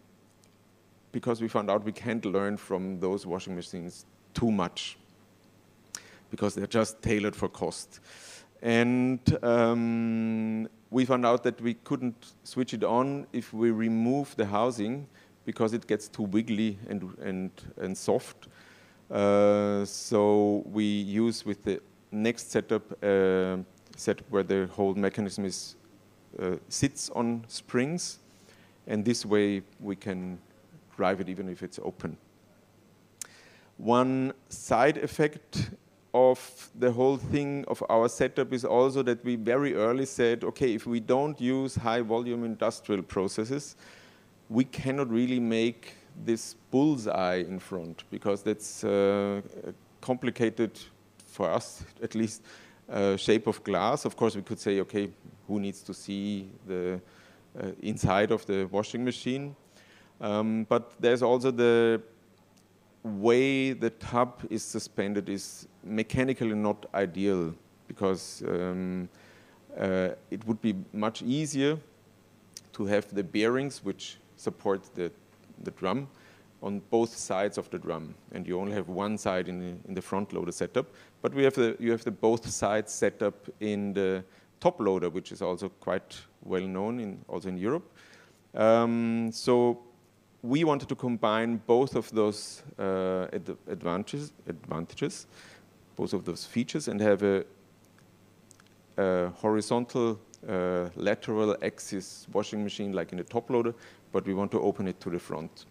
because 1.12 1.42
we 1.42 1.48
found 1.48 1.72
out 1.72 1.84
we 1.84 1.92
can't 1.92 2.24
learn 2.26 2.58
from 2.58 3.00
those 3.00 3.26
washing 3.26 3.56
machines 3.56 4.06
too 4.34 4.52
much 4.52 4.98
because 6.30 6.54
they're 6.54 6.68
just 6.68 7.02
tailored 7.02 7.36
for 7.36 7.48
cost. 7.48 8.00
And 8.62 9.20
um, 9.44 10.68
we 10.96 11.04
found 11.04 11.26
out 11.26 11.44
that 11.44 11.60
we 11.60 11.74
couldn't 11.74 12.36
switch 12.46 12.74
it 12.74 12.82
on 12.82 13.28
if 13.34 13.54
we 13.54 13.70
remove 13.70 14.34
the 14.38 14.46
housing 14.46 15.06
because 15.44 15.74
it 15.74 15.86
gets 15.88 16.08
too 16.08 16.24
wiggly 16.24 16.80
and, 16.88 17.18
and, 17.22 17.52
and 17.76 17.98
soft. 17.98 18.48
Uh, 19.12 19.84
so 19.84 20.64
we 20.72 20.86
use 20.86 21.46
with 21.46 21.62
the 21.66 21.82
next 22.14 22.50
setup 22.50 22.84
uh, 23.04 23.58
setup 23.98 24.26
where 24.30 24.44
the 24.44 24.70
whole 24.72 24.96
mechanism 24.96 25.44
is 25.44 25.76
uh, 26.40 26.56
sits 26.70 27.10
on 27.10 27.44
springs, 27.50 28.20
and 28.88 29.04
this 29.04 29.26
way 29.26 29.62
we 29.82 29.98
can 29.98 30.40
drive 30.96 31.20
it 31.20 31.28
even 31.28 31.50
if 31.50 31.62
it's 31.62 31.80
open. 31.84 32.16
One 33.76 34.32
side 34.48 34.98
effect 34.98 35.72
of 36.16 36.70
the 36.80 36.90
whole 36.90 37.18
thing 37.18 37.66
of 37.68 37.84
our 37.90 38.08
setup 38.08 38.54
is 38.54 38.64
also 38.64 39.04
that 39.04 39.24
we 39.26 39.36
very 39.36 39.74
early 39.76 40.06
said, 40.06 40.46
okay, 40.46 40.74
if 40.74 40.86
we 40.86 41.02
don't 41.02 41.42
use 41.42 41.76
high 41.76 42.00
volume 42.00 42.46
industrial 42.46 43.04
processes, 43.04 43.76
we 44.50 44.64
cannot 44.64 45.10
really 45.10 45.42
make 45.42 45.94
this 46.24 46.56
bullseye 46.72 47.44
in 47.48 47.60
front 47.60 48.06
because 48.10 48.44
that's 48.44 48.86
uh, 48.86 49.42
complicated 50.00 50.72
for 51.26 51.50
us 51.52 51.84
at 52.02 52.16
least 52.16 52.44
uh, 52.90 53.18
shape 53.18 53.46
of 53.48 53.62
glass. 53.66 54.06
Of 54.06 54.16
course, 54.16 54.38
we 54.38 54.42
could 54.42 54.60
say, 54.60 54.80
okay, 54.80 55.10
who 55.48 55.60
needs 55.60 55.82
to 55.82 55.94
see 55.94 56.50
the 56.66 57.02
uh, 57.60 57.72
inside 57.82 58.32
of 58.32 58.46
the 58.46 58.70
washing 58.72 59.04
machine? 59.04 59.54
Um, 60.22 60.66
but 60.70 60.94
there's 60.98 61.22
also 61.22 61.52
the 61.52 62.02
way 63.06 63.74
the 63.74 63.92
tub 63.92 64.42
is 64.50 64.64
suspended 64.64 65.30
is 65.30 65.68
mechanically 65.84 66.56
not 66.56 66.86
ideal 66.94 67.54
because 67.88 68.44
um, 68.48 69.08
uh, 69.80 70.10
it 70.32 70.46
would 70.48 70.62
be 70.62 70.76
much 70.92 71.22
easier 71.22 71.78
to 72.74 72.86
have 72.86 73.14
the 73.14 73.24
bearings 73.24 73.84
which 73.84 74.18
support 74.38 74.82
the, 74.96 75.12
the 75.64 75.72
drum 75.72 76.08
on 76.64 76.82
both 76.90 77.16
sides 77.16 77.58
of 77.58 77.70
the 77.70 77.78
drum. 77.78 78.16
And 78.32 78.48
you 78.48 78.60
only 78.60 78.74
have 78.74 78.90
one 78.90 79.18
side 79.18 79.48
in 79.48 79.60
the, 79.60 79.88
in 79.88 79.94
the 79.94 80.02
front 80.02 80.34
loader 80.34 80.52
setup. 80.52 80.88
But 81.22 81.34
we 81.34 81.44
have 81.44 81.54
the, 81.54 81.78
you 81.80 81.92
have 81.92 82.04
the 82.04 82.12
both 82.12 82.50
sides 82.50 82.92
set 82.92 83.22
up 83.22 83.48
in 83.60 83.94
the 83.94 84.24
top 84.60 84.80
loader, 84.80 85.10
which 85.10 85.32
is 85.32 85.42
also 85.42 85.70
quite 85.70 86.18
well 86.44 86.66
known 86.66 87.00
in, 87.00 87.24
also 87.28 87.50
in 87.50 87.58
Europe. 87.58 87.88
Um, 88.56 89.30
so 89.32 89.80
we 90.46 90.64
wanted 90.64 90.88
to 90.90 90.96
combine 90.96 91.62
both 91.66 91.96
of 91.96 92.12
those 92.12 92.64
uh, 92.78 93.28
ad 93.34 93.58
advantages, 93.68 94.34
advantages, 94.48 95.28
both 95.96 96.14
of 96.14 96.24
those 96.26 96.46
features, 96.46 96.88
and 96.88 97.02
have 97.02 97.24
a, 97.24 97.44
a 98.98 99.30
horizontal 99.30 100.20
uh, 100.48 100.90
lateral 100.96 101.56
axis 101.64 102.28
washing 102.32 102.64
machine 102.64 102.94
like 102.94 103.12
in 103.12 103.18
the 103.18 103.24
top 103.24 103.50
loader, 103.50 103.74
but 104.12 104.26
we 104.26 104.34
want 104.34 104.52
to 104.52 104.62
open 104.62 104.88
it 104.88 105.00
to 105.00 105.10
the 105.10 105.20
front. 105.20 105.66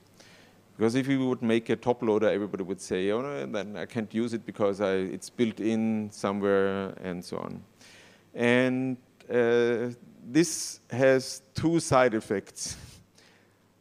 Because 0.76 0.96
if 0.96 1.06
we 1.06 1.16
would 1.16 1.40
make 1.40 1.68
a 1.70 1.76
top 1.76 2.02
loader, 2.02 2.28
everybody 2.28 2.64
would 2.64 2.80
say, 2.80 3.10
oh, 3.12 3.22
no, 3.22 3.46
then 3.46 3.76
I 3.76 3.86
can't 3.86 4.12
use 4.12 4.34
it 4.34 4.44
because 4.44 4.80
I, 4.80 4.94
it's 4.94 5.30
built 5.30 5.60
in 5.60 6.10
somewhere 6.10 6.94
and 7.00 7.24
so 7.24 7.36
on. 7.36 7.62
And 8.34 8.96
uh, 9.30 9.94
this 10.26 10.80
has 10.90 11.42
two 11.54 11.78
side 11.78 12.14
effects. 12.14 12.76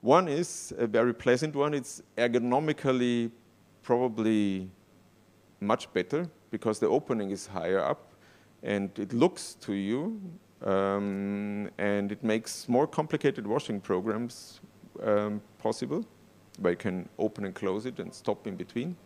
One 0.03 0.27
is 0.27 0.73
a 0.77 0.85
very 0.85 1.13
pleasant 1.13 1.55
one. 1.55 1.73
It's 1.73 2.03
ergonomically 2.17 3.31
probably 3.83 4.69
much 5.61 5.91
better 5.93 6.29
because 6.51 6.77
the 6.77 6.87
opening 6.87 7.31
is 7.31 7.47
higher 7.47 7.79
up 7.79 8.11
and 8.63 8.89
it 8.99 9.13
looks 9.13 9.53
to 9.61 9.71
you 9.71 10.19
um, 10.61 11.69
and 11.77 12.11
it 12.11 12.21
makes 12.21 12.67
more 12.67 12.85
complicated 12.85 13.47
washing 13.47 13.79
programs 13.79 14.59
um, 15.01 15.41
possible 15.57 16.05
where 16.59 16.73
you 16.73 16.77
can 16.77 17.07
open 17.17 17.45
and 17.45 17.55
close 17.55 17.85
it 17.85 17.97
and 17.99 18.13
stop 18.13 18.45
in 18.45 18.57
between 18.57 18.97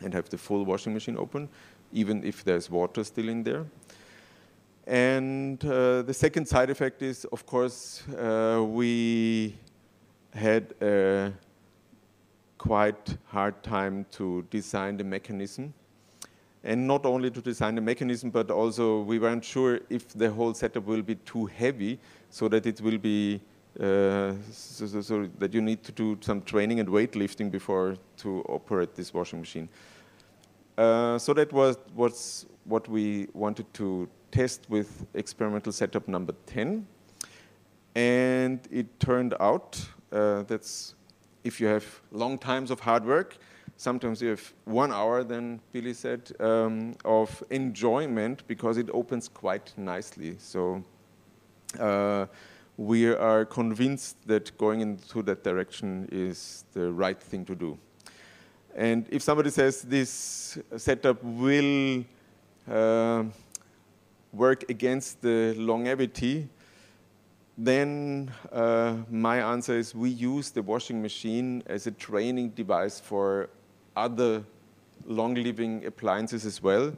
and 0.00 0.14
have 0.14 0.30
the 0.30 0.38
full 0.38 0.64
washing 0.64 0.94
machine 0.94 1.18
open 1.18 1.50
even 1.92 2.24
if 2.24 2.44
there's 2.44 2.70
water 2.70 3.04
still 3.04 3.28
in 3.28 3.42
there. 3.42 3.66
And 4.86 5.62
uh, 5.66 6.00
the 6.00 6.14
second 6.14 6.48
side 6.48 6.70
effect 6.70 7.02
is, 7.02 7.26
of 7.26 7.44
course, 7.44 8.08
uh, 8.08 8.64
we 8.66 9.54
had 10.34 10.74
a 10.80 11.32
quite 12.58 13.16
hard 13.26 13.62
time 13.62 14.04
to 14.10 14.42
design 14.50 14.96
the 14.96 15.04
mechanism. 15.04 15.72
And 16.64 16.86
not 16.86 17.06
only 17.06 17.30
to 17.30 17.40
design 17.40 17.76
the 17.76 17.80
mechanism, 17.80 18.30
but 18.30 18.50
also 18.50 19.02
we 19.02 19.18
weren't 19.18 19.44
sure 19.44 19.80
if 19.88 20.08
the 20.08 20.30
whole 20.30 20.52
setup 20.54 20.84
will 20.86 21.02
be 21.02 21.14
too 21.14 21.46
heavy 21.46 21.98
so 22.30 22.48
that 22.48 22.66
it 22.66 22.80
will 22.80 22.98
be 22.98 23.40
uh, 23.78 24.34
so, 24.50 24.86
so, 24.86 25.00
so, 25.00 25.28
that 25.38 25.54
you 25.54 25.60
need 25.60 25.84
to 25.84 25.92
do 25.92 26.18
some 26.20 26.42
training 26.42 26.80
and 26.80 26.88
weightlifting 26.88 27.48
before 27.48 27.96
to 28.16 28.42
operate 28.48 28.96
this 28.96 29.14
washing 29.14 29.38
machine. 29.38 29.68
Uh, 30.76 31.16
so 31.16 31.32
that 31.32 31.52
was 31.52 31.78
what's 31.94 32.46
what 32.64 32.88
we 32.88 33.28
wanted 33.34 33.72
to 33.74 34.08
test 34.32 34.66
with 34.68 35.06
experimental 35.14 35.70
setup 35.70 36.08
number 36.08 36.34
10. 36.46 36.86
And 37.94 38.60
it 38.70 38.98
turned 38.98 39.34
out 39.38 39.80
uh, 40.12 40.42
that's 40.42 40.94
if 41.44 41.60
you 41.60 41.66
have 41.66 41.84
long 42.12 42.38
times 42.38 42.70
of 42.70 42.80
hard 42.80 43.04
work, 43.04 43.38
sometimes 43.76 44.20
you 44.20 44.28
have 44.30 44.52
one 44.64 44.92
hour, 44.92 45.24
then 45.24 45.60
Billy 45.72 45.94
said, 45.94 46.30
um, 46.40 46.94
of 47.04 47.42
enjoyment 47.50 48.46
because 48.46 48.76
it 48.76 48.90
opens 48.92 49.28
quite 49.28 49.72
nicely. 49.76 50.36
So 50.38 50.82
uh, 51.78 52.26
we 52.76 53.06
are 53.06 53.44
convinced 53.44 54.16
that 54.26 54.56
going 54.58 54.80
into 54.80 55.22
that 55.22 55.42
direction 55.44 56.08
is 56.12 56.64
the 56.72 56.92
right 56.92 57.20
thing 57.20 57.44
to 57.46 57.54
do. 57.54 57.78
And 58.74 59.06
if 59.10 59.22
somebody 59.22 59.50
says 59.50 59.82
this 59.82 60.58
setup 60.76 61.22
will 61.22 62.04
uh, 62.70 63.24
work 64.32 64.68
against 64.68 65.20
the 65.22 65.54
longevity, 65.54 66.48
then 67.58 68.32
uh, 68.52 68.94
my 69.10 69.40
answer 69.52 69.76
is 69.76 69.92
we 69.92 70.10
use 70.10 70.50
the 70.50 70.62
washing 70.62 71.02
machine 71.02 71.64
as 71.66 71.88
a 71.88 71.90
training 71.90 72.50
device 72.50 73.00
for 73.00 73.50
other 73.96 74.44
long-living 75.06 75.84
appliances 75.84 76.46
as 76.46 76.62
well. 76.62 76.92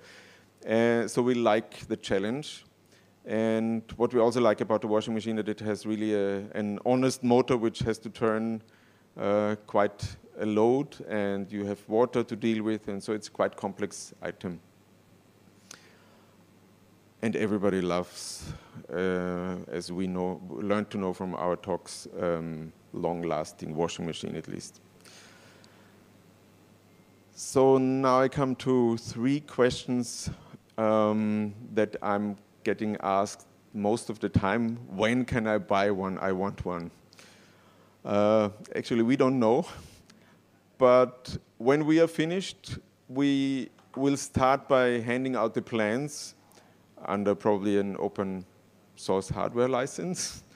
Uh, 0.68 1.08
so 1.08 1.22
we 1.22 1.34
like 1.34 1.88
the 1.88 1.96
challenge. 1.96 2.66
And 3.24 3.82
what 3.96 4.12
we 4.12 4.20
also 4.20 4.40
like 4.40 4.60
about 4.60 4.82
the 4.82 4.86
washing 4.86 5.14
machine 5.14 5.38
is 5.38 5.46
that 5.46 5.60
it 5.62 5.64
has 5.64 5.86
really 5.86 6.14
a, 6.14 6.40
an 6.52 6.78
honest 6.84 7.24
motor 7.24 7.56
which 7.56 7.78
has 7.80 7.98
to 8.00 8.10
turn 8.10 8.62
uh, 9.18 9.56
quite 9.66 10.16
a 10.40 10.46
load 10.46 10.96
and 11.08 11.50
you 11.50 11.64
have 11.64 11.78
water 11.88 12.22
to 12.22 12.36
deal 12.36 12.62
with 12.62 12.88
and 12.88 13.02
so 13.02 13.12
it's 13.12 13.28
quite 13.28 13.56
complex 13.56 14.14
item. 14.22 14.60
And 17.22 17.36
everybody 17.36 17.82
loves, 17.82 18.52
uh, 18.90 19.56
as 19.68 19.92
we 19.92 20.06
know, 20.06 20.40
learned 20.48 20.88
to 20.90 20.98
know 20.98 21.12
from 21.12 21.34
our 21.34 21.54
talks, 21.56 22.08
um, 22.18 22.72
long-lasting 22.92 23.74
washing 23.74 24.06
machine 24.06 24.36
at 24.36 24.48
least. 24.48 24.80
So 27.34 27.76
now 27.76 28.20
I 28.20 28.28
come 28.28 28.54
to 28.56 28.96
three 28.96 29.40
questions 29.40 30.30
um, 30.78 31.54
that 31.74 31.96
I'm 32.02 32.36
getting 32.64 32.96
asked 33.02 33.46
most 33.72 34.10
of 34.10 34.18
the 34.18 34.28
time, 34.28 34.78
when 34.88 35.24
can 35.24 35.46
I 35.46 35.58
buy 35.58 35.90
one? 35.90 36.18
I 36.18 36.32
want 36.32 36.64
one. 36.64 36.90
Uh, 38.04 38.48
actually, 38.74 39.02
we 39.02 39.16
don't 39.16 39.38
know. 39.38 39.66
But 40.78 41.36
when 41.58 41.84
we 41.84 42.00
are 42.00 42.08
finished, 42.08 42.78
we 43.08 43.68
will 43.94 44.16
start 44.16 44.68
by 44.68 45.00
handing 45.00 45.36
out 45.36 45.54
the 45.54 45.62
plans 45.62 46.34
under 47.06 47.34
probably 47.34 47.78
an 47.78 47.96
open 47.98 48.44
source 48.96 49.28
hardware 49.28 49.68
license. 49.68 50.42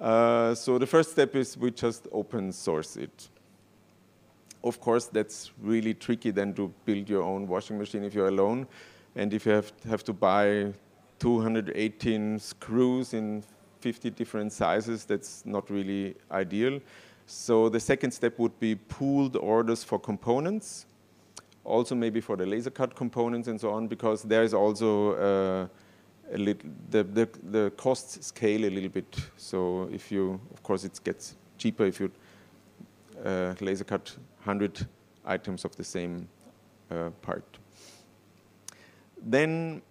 Uh, 0.00 0.54
so 0.54 0.78
the 0.78 0.86
first 0.86 1.10
step 1.10 1.36
is 1.36 1.58
we 1.58 1.70
just 1.70 2.08
open 2.10 2.50
source 2.52 2.96
it. 2.96 3.28
Of 4.64 4.80
course, 4.80 5.04
that's 5.04 5.50
really 5.60 5.92
tricky 5.92 6.30
then 6.30 6.54
to 6.54 6.72
build 6.86 7.06
your 7.06 7.22
own 7.22 7.46
washing 7.46 7.76
machine 7.76 8.04
if 8.04 8.14
you're 8.14 8.28
alone. 8.28 8.66
And 9.14 9.34
if 9.34 9.44
you 9.44 9.52
have, 9.52 9.70
have 9.86 10.02
to 10.04 10.14
buy 10.14 10.72
218 11.18 12.38
screws 12.38 13.12
in 13.12 13.44
50 13.80 14.10
different 14.10 14.52
sizes, 14.54 15.04
that's 15.04 15.44
not 15.44 15.68
really 15.68 16.14
ideal. 16.30 16.80
So 17.26 17.68
the 17.68 17.80
second 17.80 18.10
step 18.10 18.38
would 18.38 18.58
be 18.58 18.74
pooled 18.74 19.36
orders 19.36 19.84
for 19.84 19.98
components, 19.98 20.86
also 21.70 21.94
maybe 21.94 22.20
for 22.20 22.36
the 22.36 22.44
laser 22.44 22.70
cut 22.70 22.94
components 22.94 23.48
and 23.48 23.60
so 23.60 23.70
on, 23.70 23.86
because 23.86 24.22
there 24.22 24.42
is 24.42 24.52
also 24.52 25.14
uh, 25.14 25.68
a 26.34 26.38
little, 26.38 26.70
the, 26.90 27.04
the, 27.04 27.28
the 27.50 27.70
costs 27.76 28.26
scale 28.26 28.64
a 28.64 28.70
little 28.70 28.90
bit. 28.90 29.16
So 29.36 29.88
if 29.92 30.12
you, 30.12 30.40
of 30.52 30.62
course, 30.62 30.84
it 30.84 31.00
gets 31.04 31.36
cheaper 31.58 31.84
if 31.84 32.00
you 32.00 32.10
uh, 33.24 33.54
laser 33.60 33.84
cut 33.84 34.14
100 34.44 34.86
items 35.24 35.64
of 35.64 35.76
the 35.76 35.84
same 35.84 36.28
uh, 36.90 37.10
part. 37.22 37.58
Then 39.22 39.82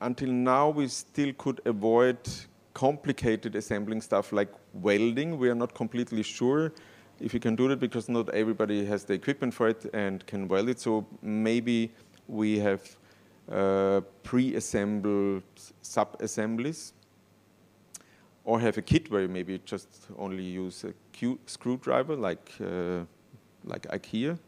until 0.00 0.30
now, 0.30 0.70
we 0.70 0.88
still 0.88 1.32
could 1.34 1.60
avoid 1.66 2.18
complicated 2.74 3.54
assembling 3.56 4.00
stuff 4.00 4.32
like 4.32 4.52
welding. 4.74 5.38
We 5.38 5.48
are 5.48 5.54
not 5.54 5.74
completely 5.74 6.22
sure 6.22 6.72
if 7.20 7.32
you 7.34 7.40
can 7.40 7.56
do 7.56 7.68
that 7.68 7.80
because 7.80 8.08
not 8.08 8.28
everybody 8.30 8.84
has 8.86 9.04
the 9.04 9.14
equipment 9.14 9.54
for 9.54 9.68
it 9.68 9.86
and 9.94 10.26
can 10.26 10.48
weld 10.48 10.68
it. 10.68 10.80
So 10.80 11.06
maybe 11.22 11.90
we 12.28 12.58
have 12.58 12.82
uh, 13.50 14.00
pre-assembled 14.22 15.42
sub-assemblies 15.82 16.92
or 18.44 18.60
have 18.60 18.78
a 18.78 18.82
kit 18.82 19.10
where 19.10 19.22
you 19.22 19.28
maybe 19.28 19.60
just 19.64 20.06
only 20.18 20.42
use 20.42 20.84
a 20.84 20.92
screwdriver 21.46 22.14
like, 22.14 22.52
uh, 22.60 23.04
like 23.64 23.82
IKEA 23.82 24.38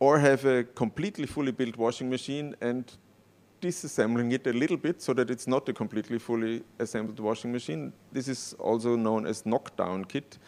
or 0.00 0.18
have 0.18 0.44
a 0.44 0.64
completely 0.64 1.26
fully 1.26 1.52
built 1.52 1.76
washing 1.76 2.08
machine 2.08 2.54
and 2.60 2.92
disassembling 3.60 4.32
it 4.32 4.46
a 4.46 4.52
little 4.52 4.76
bit 4.76 5.02
so 5.02 5.12
that 5.12 5.30
it's 5.30 5.48
not 5.48 5.68
a 5.68 5.72
completely 5.72 6.18
fully 6.18 6.62
assembled 6.78 7.18
washing 7.18 7.50
machine. 7.50 7.92
This 8.12 8.28
is 8.28 8.54
also 8.60 8.94
known 8.94 9.26
as 9.26 9.44
knockdown 9.44 10.04
kit 10.04 10.38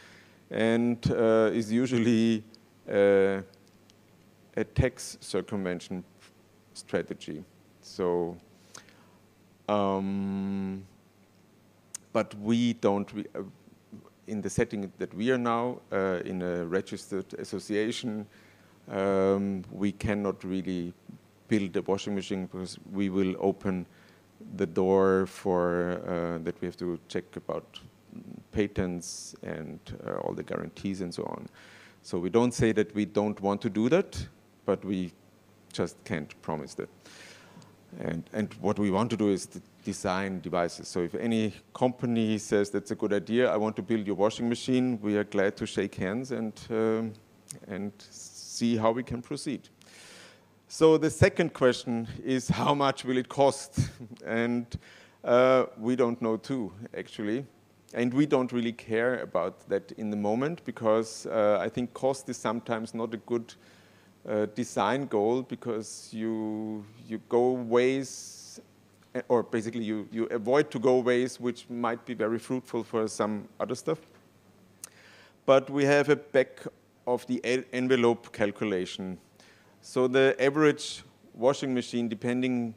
and 0.51 0.99
uh, 1.11 1.51
is 1.53 1.73
usually 1.73 2.43
uh, 2.89 3.41
a 4.57 4.65
tax 4.75 5.17
circumvention 5.21 6.05
strategy. 6.75 7.45
So, 7.83 8.37
um, 9.69 10.85
but 12.13 12.35
we 12.41 12.73
don't, 12.75 13.09
uh, 13.35 13.43
in 14.27 14.41
the 14.41 14.51
setting 14.51 14.93
that 14.99 15.15
we 15.15 15.31
are 15.31 15.39
now, 15.39 15.81
uh, 15.93 16.21
in 16.25 16.43
a 16.43 16.67
registered 16.67 17.33
association, 17.35 18.27
um, 18.91 19.63
we 19.71 19.93
cannot 19.93 20.43
really 20.43 20.93
build 21.49 21.77
a 21.77 21.83
washing 21.83 22.15
machine 22.15 22.47
because 22.47 22.79
we 22.93 23.09
will 23.09 23.35
open 23.39 23.87
the 24.57 24.67
door 24.67 25.27
for 25.27 26.01
uh, 26.07 26.43
that 26.45 26.61
we 26.61 26.67
have 26.67 26.77
to 26.77 26.99
check 27.09 27.25
about 27.37 27.81
patents 28.53 29.35
and 29.43 29.79
uh, 30.07 30.15
all 30.19 30.35
the 30.35 30.43
guarantees 30.43 31.01
and 31.01 31.13
so 31.13 31.25
on. 31.25 31.49
So 32.03 32.19
we 32.19 32.31
don't 32.31 32.53
say 32.53 32.73
that 32.73 32.95
we 32.95 33.05
don't 33.05 33.41
want 33.41 33.61
to 33.63 33.71
do 33.71 33.89
that, 33.91 34.27
but 34.65 34.85
we 34.85 35.13
just 35.73 36.03
can't 36.05 36.41
promise 36.43 36.75
that. 36.75 36.89
And, 37.99 38.25
and 38.33 38.55
what 38.61 38.79
we 38.79 38.91
want 38.91 39.11
to 39.11 39.17
do 39.17 39.31
is 39.31 39.47
to 39.47 39.61
design 39.85 40.41
devices. 40.41 40.89
So 40.89 41.01
if 41.01 41.15
any 41.15 41.53
company 41.75 42.39
says 42.39 42.71
that's 42.71 42.91
a 42.91 42.95
good 42.95 43.13
idea, 43.13 43.51
I 43.51 43.57
want 43.57 43.77
to 43.77 43.83
build 43.83 44.07
your 44.07 44.17
washing 44.17 44.49
machine, 44.49 44.99
we 45.03 45.17
are 45.17 45.25
glad 45.25 45.57
to 45.57 45.67
shake 45.67 45.97
hands 45.97 46.31
and, 46.31 46.53
um, 46.71 47.13
and 47.67 47.93
see 47.99 48.77
how 48.77 48.93
we 48.93 49.03
can 49.03 49.23
proceed. 49.23 49.69
So 50.69 50.99
the 50.99 51.11
second 51.11 51.53
question 51.53 52.07
is 52.25 52.49
how 52.49 52.75
much 52.75 53.05
will 53.05 53.17
it 53.17 53.29
cost? 53.29 53.91
and 54.25 54.67
uh, 55.25 55.67
we 55.77 55.97
don't 55.97 56.21
know 56.23 56.37
too, 56.37 56.73
actually. 56.97 57.45
And 57.93 58.15
we 58.15 58.27
don't 58.27 58.53
really 58.53 58.73
care 58.73 59.21
about 59.21 59.69
that 59.69 59.93
in 59.93 60.11
the 60.11 60.17
moment 60.17 60.65
because 60.65 61.27
uh, 61.27 61.59
I 61.61 61.69
think 61.69 61.93
cost 61.93 62.29
is 62.29 62.37
sometimes 62.37 62.95
not 62.95 63.13
a 63.15 63.17
good 63.17 63.53
uh, 64.29 64.47
design 64.55 65.07
goal 65.07 65.43
because 65.43 66.09
you, 66.13 66.85
you 67.09 67.21
go 67.29 67.53
ways, 67.53 68.61
or 69.29 69.43
basically 69.43 69.83
you, 69.83 70.09
you 70.13 70.27
avoid 70.27 70.71
to 70.71 70.79
go 70.79 70.99
ways 71.01 71.41
which 71.41 71.69
might 71.69 72.05
be 72.07 72.15
very 72.15 72.39
fruitful 72.39 72.85
for 72.85 73.09
some 73.09 73.49
other 73.59 73.75
stuff. 73.75 73.99
But 75.47 75.69
we 75.69 75.85
have 75.85 76.09
a 76.11 76.17
back 76.17 76.65
of 77.07 77.27
the 77.27 77.45
envelope 77.73 78.33
calculation 78.33 79.19
so 79.83 80.07
the 80.07 80.37
average 80.39 81.03
washing 81.35 81.73
machine, 81.73 82.09
depending 82.09 82.75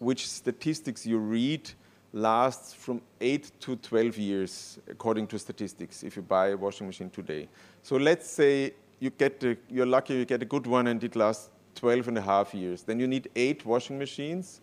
which 0.00 0.28
statistics 0.28 1.06
you 1.06 1.18
read, 1.18 1.70
lasts 2.12 2.74
from 2.74 3.00
8 3.20 3.52
to 3.60 3.76
12 3.76 4.18
years, 4.18 4.78
according 4.88 5.26
to 5.28 5.38
statistics, 5.38 6.02
if 6.02 6.16
you 6.16 6.22
buy 6.22 6.48
a 6.48 6.56
washing 6.56 6.86
machine 6.86 7.10
today. 7.10 7.48
So 7.82 7.96
let's 7.96 8.28
say 8.28 8.74
you 8.98 9.10
get 9.10 9.42
a, 9.44 9.56
you're 9.68 9.86
lucky 9.86 10.14
you 10.14 10.24
get 10.24 10.42
a 10.42 10.44
good 10.44 10.66
one 10.66 10.88
and 10.88 11.02
it 11.02 11.16
lasts 11.16 11.50
12 11.76 12.08
and 12.08 12.18
a 12.18 12.22
half 12.22 12.52
years. 12.54 12.82
Then 12.82 12.98
you 12.98 13.06
need 13.06 13.30
eight 13.36 13.64
washing 13.64 13.98
machines 13.98 14.60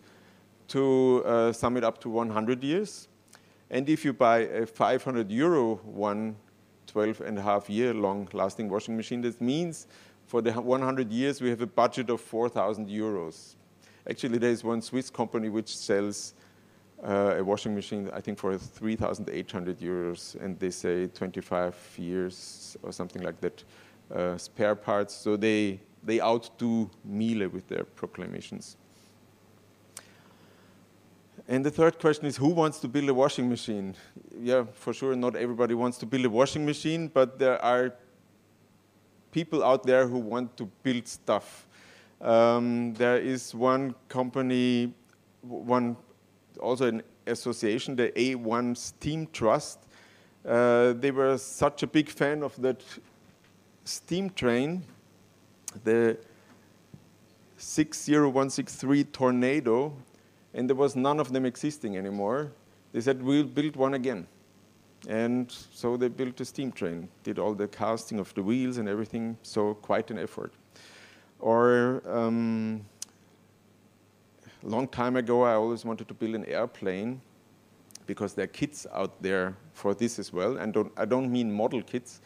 to 0.68 1.22
uh, 1.24 1.52
sum 1.52 1.76
it 1.76 1.84
up 1.84 2.00
to 2.02 2.10
100 2.10 2.62
years. 2.62 3.08
And 3.70 3.88
if 3.88 4.04
you 4.04 4.12
buy 4.12 4.38
a 4.38 4.66
500 4.66 5.30
euro 5.30 5.76
one 5.84 6.36
12 6.88 7.20
and 7.20 7.38
a 7.38 7.42
half 7.42 7.70
year 7.70 7.94
long 7.94 8.28
lasting 8.32 8.68
washing 8.68 8.96
machine. 8.96 9.20
This 9.20 9.40
means 9.40 9.86
for 10.26 10.42
the 10.42 10.52
100 10.52 11.12
years 11.12 11.40
we 11.40 11.50
have 11.50 11.60
a 11.60 11.66
budget 11.66 12.10
of 12.10 12.20
4,000 12.20 12.88
euros. 12.88 13.54
Actually, 14.08 14.38
there 14.38 14.50
is 14.50 14.64
one 14.64 14.80
Swiss 14.80 15.10
company 15.10 15.50
which 15.50 15.76
sells 15.76 16.34
uh, 17.02 17.36
a 17.38 17.44
washing 17.44 17.74
machine, 17.74 18.10
I 18.12 18.20
think, 18.20 18.38
for 18.38 18.56
3,800 18.56 19.78
euros, 19.78 20.34
and 20.40 20.58
they 20.58 20.70
say 20.70 21.06
25 21.06 21.74
years 21.96 22.76
or 22.82 22.92
something 22.92 23.22
like 23.22 23.40
that 23.40 23.64
uh, 24.14 24.36
spare 24.36 24.74
parts. 24.74 25.14
So 25.14 25.36
they, 25.36 25.80
they 26.02 26.20
outdo 26.20 26.90
Miele 27.04 27.48
with 27.48 27.68
their 27.68 27.84
proclamations. 27.84 28.76
And 31.46 31.64
the 31.64 31.70
third 31.70 31.98
question 31.98 32.26
is 32.26 32.36
who 32.36 32.48
wants 32.48 32.78
to 32.80 32.88
build 32.88 33.08
a 33.08 33.14
washing 33.14 33.48
machine? 33.48 33.94
Yeah, 34.38 34.64
for 34.72 34.92
sure, 34.92 35.16
not 35.16 35.34
everybody 35.34 35.74
wants 35.74 35.96
to 35.98 36.06
build 36.06 36.26
a 36.26 36.30
washing 36.30 36.66
machine, 36.66 37.08
but 37.08 37.38
there 37.38 37.62
are 37.64 37.94
people 39.30 39.64
out 39.64 39.84
there 39.84 40.06
who 40.06 40.18
want 40.18 40.56
to 40.58 40.66
build 40.82 41.06
stuff. 41.06 41.66
Um, 42.20 42.92
there 42.94 43.16
is 43.18 43.54
one 43.54 43.94
company, 44.08 44.92
one 45.42 45.96
also 46.60 46.86
an 46.86 47.02
association, 47.26 47.96
the 47.96 48.10
A1 48.10 48.76
Steam 48.76 49.28
Trust. 49.32 49.78
Uh, 50.46 50.92
they 50.94 51.10
were 51.10 51.36
such 51.38 51.82
a 51.82 51.86
big 51.86 52.08
fan 52.08 52.42
of 52.42 52.60
that 52.60 52.82
steam 53.84 54.30
train, 54.30 54.82
the 55.84 56.16
60163 57.58 59.04
Tornado, 59.04 59.92
and 60.54 60.68
there 60.68 60.76
was 60.76 60.94
none 60.96 61.20
of 61.20 61.32
them 61.32 61.44
existing 61.44 61.96
anymore. 61.96 62.52
They 62.92 63.00
said, 63.00 63.22
we'll 63.22 63.44
build 63.44 63.76
one 63.76 63.94
again. 63.94 64.26
And 65.08 65.50
so 65.50 65.96
they 65.96 66.08
built 66.08 66.40
a 66.40 66.44
steam 66.44 66.72
train, 66.72 67.08
did 67.22 67.38
all 67.38 67.54
the 67.54 67.68
casting 67.68 68.18
of 68.18 68.34
the 68.34 68.42
wheels 68.42 68.78
and 68.78 68.88
everything, 68.88 69.36
so 69.42 69.74
quite 69.74 70.10
an 70.10 70.18
effort. 70.18 70.52
Or 71.38 72.02
um, 72.06 72.84
a 74.64 74.68
long 74.68 74.88
time 74.88 75.16
ago, 75.16 75.42
I 75.42 75.54
always 75.54 75.84
wanted 75.84 76.08
to 76.08 76.14
build 76.14 76.34
an 76.34 76.44
airplane 76.46 77.20
because 78.06 78.34
there 78.34 78.44
are 78.44 78.48
kits 78.48 78.86
out 78.92 79.22
there 79.22 79.54
for 79.72 79.94
this 79.94 80.18
as 80.18 80.32
well. 80.32 80.56
And 80.56 80.72
don't, 80.72 80.92
I 80.96 81.04
don't 81.04 81.30
mean 81.30 81.52
model 81.52 81.82
kits, 81.82 82.20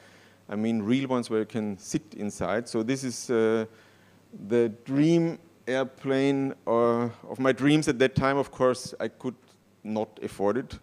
I 0.48 0.56
mean 0.56 0.82
real 0.82 1.08
ones 1.08 1.28
where 1.30 1.40
you 1.40 1.46
can 1.46 1.78
sit 1.78 2.02
inside. 2.16 2.68
So 2.68 2.82
this 2.82 3.04
is 3.04 3.30
uh, 3.30 3.66
the 4.48 4.70
dream 4.84 5.38
airplane 5.66 6.54
uh, 6.66 7.08
of 7.28 7.38
my 7.38 7.52
dreams 7.52 7.88
at 7.88 7.98
that 7.98 8.14
time. 8.14 8.36
Of 8.36 8.50
course, 8.50 8.94
I 9.00 9.08
could 9.08 9.34
not 9.84 10.08
afford 10.22 10.56
it 10.56 10.78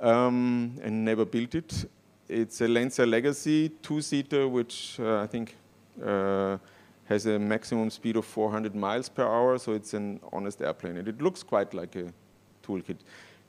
um, 0.00 0.78
and 0.82 1.04
never 1.04 1.24
built 1.24 1.54
it. 1.54 1.88
It's 2.28 2.60
a 2.60 2.66
Lancair 2.66 3.06
Legacy 3.06 3.68
two-seater, 3.82 4.48
which 4.48 4.98
uh, 5.00 5.20
I 5.20 5.26
think 5.26 5.56
uh, 6.04 6.58
has 7.12 7.26
a 7.26 7.38
maximum 7.38 7.90
speed 7.90 8.16
of 8.16 8.24
400 8.24 8.74
miles 8.74 9.08
per 9.08 9.22
hour, 9.22 9.58
so 9.58 9.72
it's 9.72 9.94
an 9.94 10.20
honest 10.32 10.62
airplane. 10.62 10.96
And 10.96 11.08
it 11.08 11.20
looks 11.20 11.42
quite 11.42 11.74
like 11.74 11.94
a 11.96 12.12
toolkit. 12.62 12.98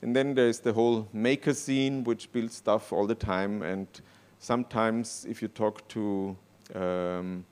And 0.02 0.14
then 0.14 0.34
there's 0.34 0.60
the 0.60 0.72
whole 0.72 1.08
maker 1.12 1.54
scene, 1.54 2.04
which 2.04 2.30
builds 2.30 2.56
stuff 2.56 2.92
all 2.92 3.06
the 3.06 3.14
time. 3.14 3.62
And 3.62 3.88
sometimes, 4.38 5.26
if 5.28 5.40
you 5.40 5.48
talk 5.48 5.88
to 5.88 6.36
um, 6.74 7.44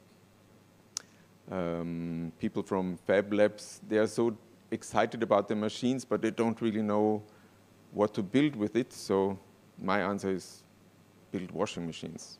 um, 1.50 2.32
people 2.38 2.62
from 2.62 2.98
Fab 3.06 3.32
Labs, 3.32 3.80
they 3.88 3.96
are 3.96 4.06
so 4.06 4.36
excited 4.70 5.22
about 5.22 5.48
the 5.48 5.56
machines, 5.56 6.04
but 6.04 6.20
they 6.20 6.30
don't 6.30 6.60
really 6.60 6.82
know 6.82 7.22
what 7.92 8.12
to 8.14 8.22
build 8.22 8.54
with 8.54 8.76
it. 8.76 8.92
So 8.92 9.38
my 9.78 10.02
answer 10.02 10.30
is 10.30 10.62
build 11.30 11.50
washing 11.52 11.86
machines. 11.86 12.38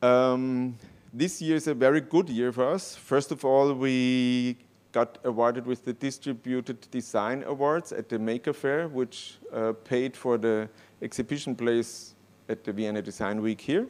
Um, 0.00 0.76
this 1.14 1.40
year 1.40 1.54
is 1.54 1.68
a 1.68 1.74
very 1.74 2.00
good 2.00 2.28
year 2.28 2.50
for 2.50 2.68
us. 2.68 2.96
First 2.96 3.30
of 3.30 3.44
all, 3.44 3.72
we 3.72 4.56
got 4.90 5.18
awarded 5.24 5.64
with 5.64 5.84
the 5.84 5.92
Distributed 5.92 6.90
Design 6.90 7.44
Awards 7.46 7.92
at 7.92 8.08
the 8.08 8.18
Maker 8.18 8.52
Faire, 8.52 8.88
which 8.88 9.38
uh, 9.52 9.72
paid 9.84 10.16
for 10.16 10.36
the 10.36 10.68
exhibition 11.00 11.54
place 11.54 12.16
at 12.48 12.64
the 12.64 12.72
Vienna 12.72 13.00
Design 13.00 13.40
Week 13.40 13.60
here. 13.60 13.86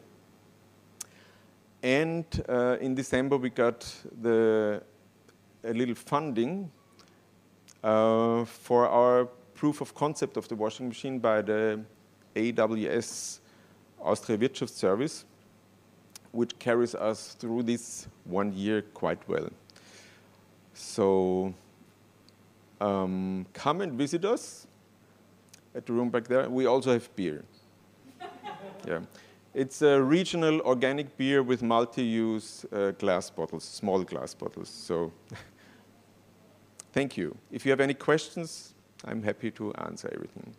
And 1.83 2.27
uh, 2.47 2.77
in 2.81 2.95
December, 2.95 3.39
we 3.39 3.49
got 3.49 3.91
the, 4.21 4.83
a 5.65 5.73
little 5.73 5.95
funding 5.95 6.71
uh, 7.83 8.45
for 8.45 8.87
our 8.87 9.27
proof 9.55 9.81
of 9.81 9.95
concept 9.95 10.37
of 10.37 10.47
the 10.49 10.55
washing 10.55 10.89
machine 10.89 11.19
by 11.19 11.41
the 11.41 11.81
AWS 12.37 13.41
Austria 14.01 14.37
Wirtschaftsservice, 14.37 15.25
which 16.35 16.59
carries 16.59 16.95
us 16.95 17.35
through 17.39 17.63
this 17.63 18.09
one 18.25 18.53
year 18.53 18.83
quite 18.83 19.27
well. 19.29 19.49
So 20.75 21.55
um, 22.81 23.47
come 23.53 23.81
and 23.81 23.93
visit 23.93 24.25
us 24.25 24.67
at 25.75 25.87
the 25.87 25.93
room 25.93 26.11
back 26.11 26.25
there. 26.25 26.49
We 26.51 26.67
also 26.67 26.93
have 26.93 27.15
beer. 27.15 27.45
yeah. 28.87 29.01
It's 29.55 29.83
a 29.83 30.03
regional 30.03 30.61
organic 30.63 31.17
beer 31.17 31.43
with 31.43 31.63
multi-use 31.63 32.67
uh, 32.73 32.91
glass 32.93 33.31
bottles, 33.31 33.63
small 33.63 34.03
glass 34.03 34.35
bottles. 34.35 34.69
So 34.69 35.13
thank 36.93 37.17
you. 37.17 37.37
If 37.53 37.65
you 37.65 37.71
have 37.71 37.81
any 37.81 37.95
questions, 37.95 38.75
I'm 39.05 39.23
happy 39.23 39.53
to 39.53 39.73
answer 39.75 40.11
everything. 40.13 40.57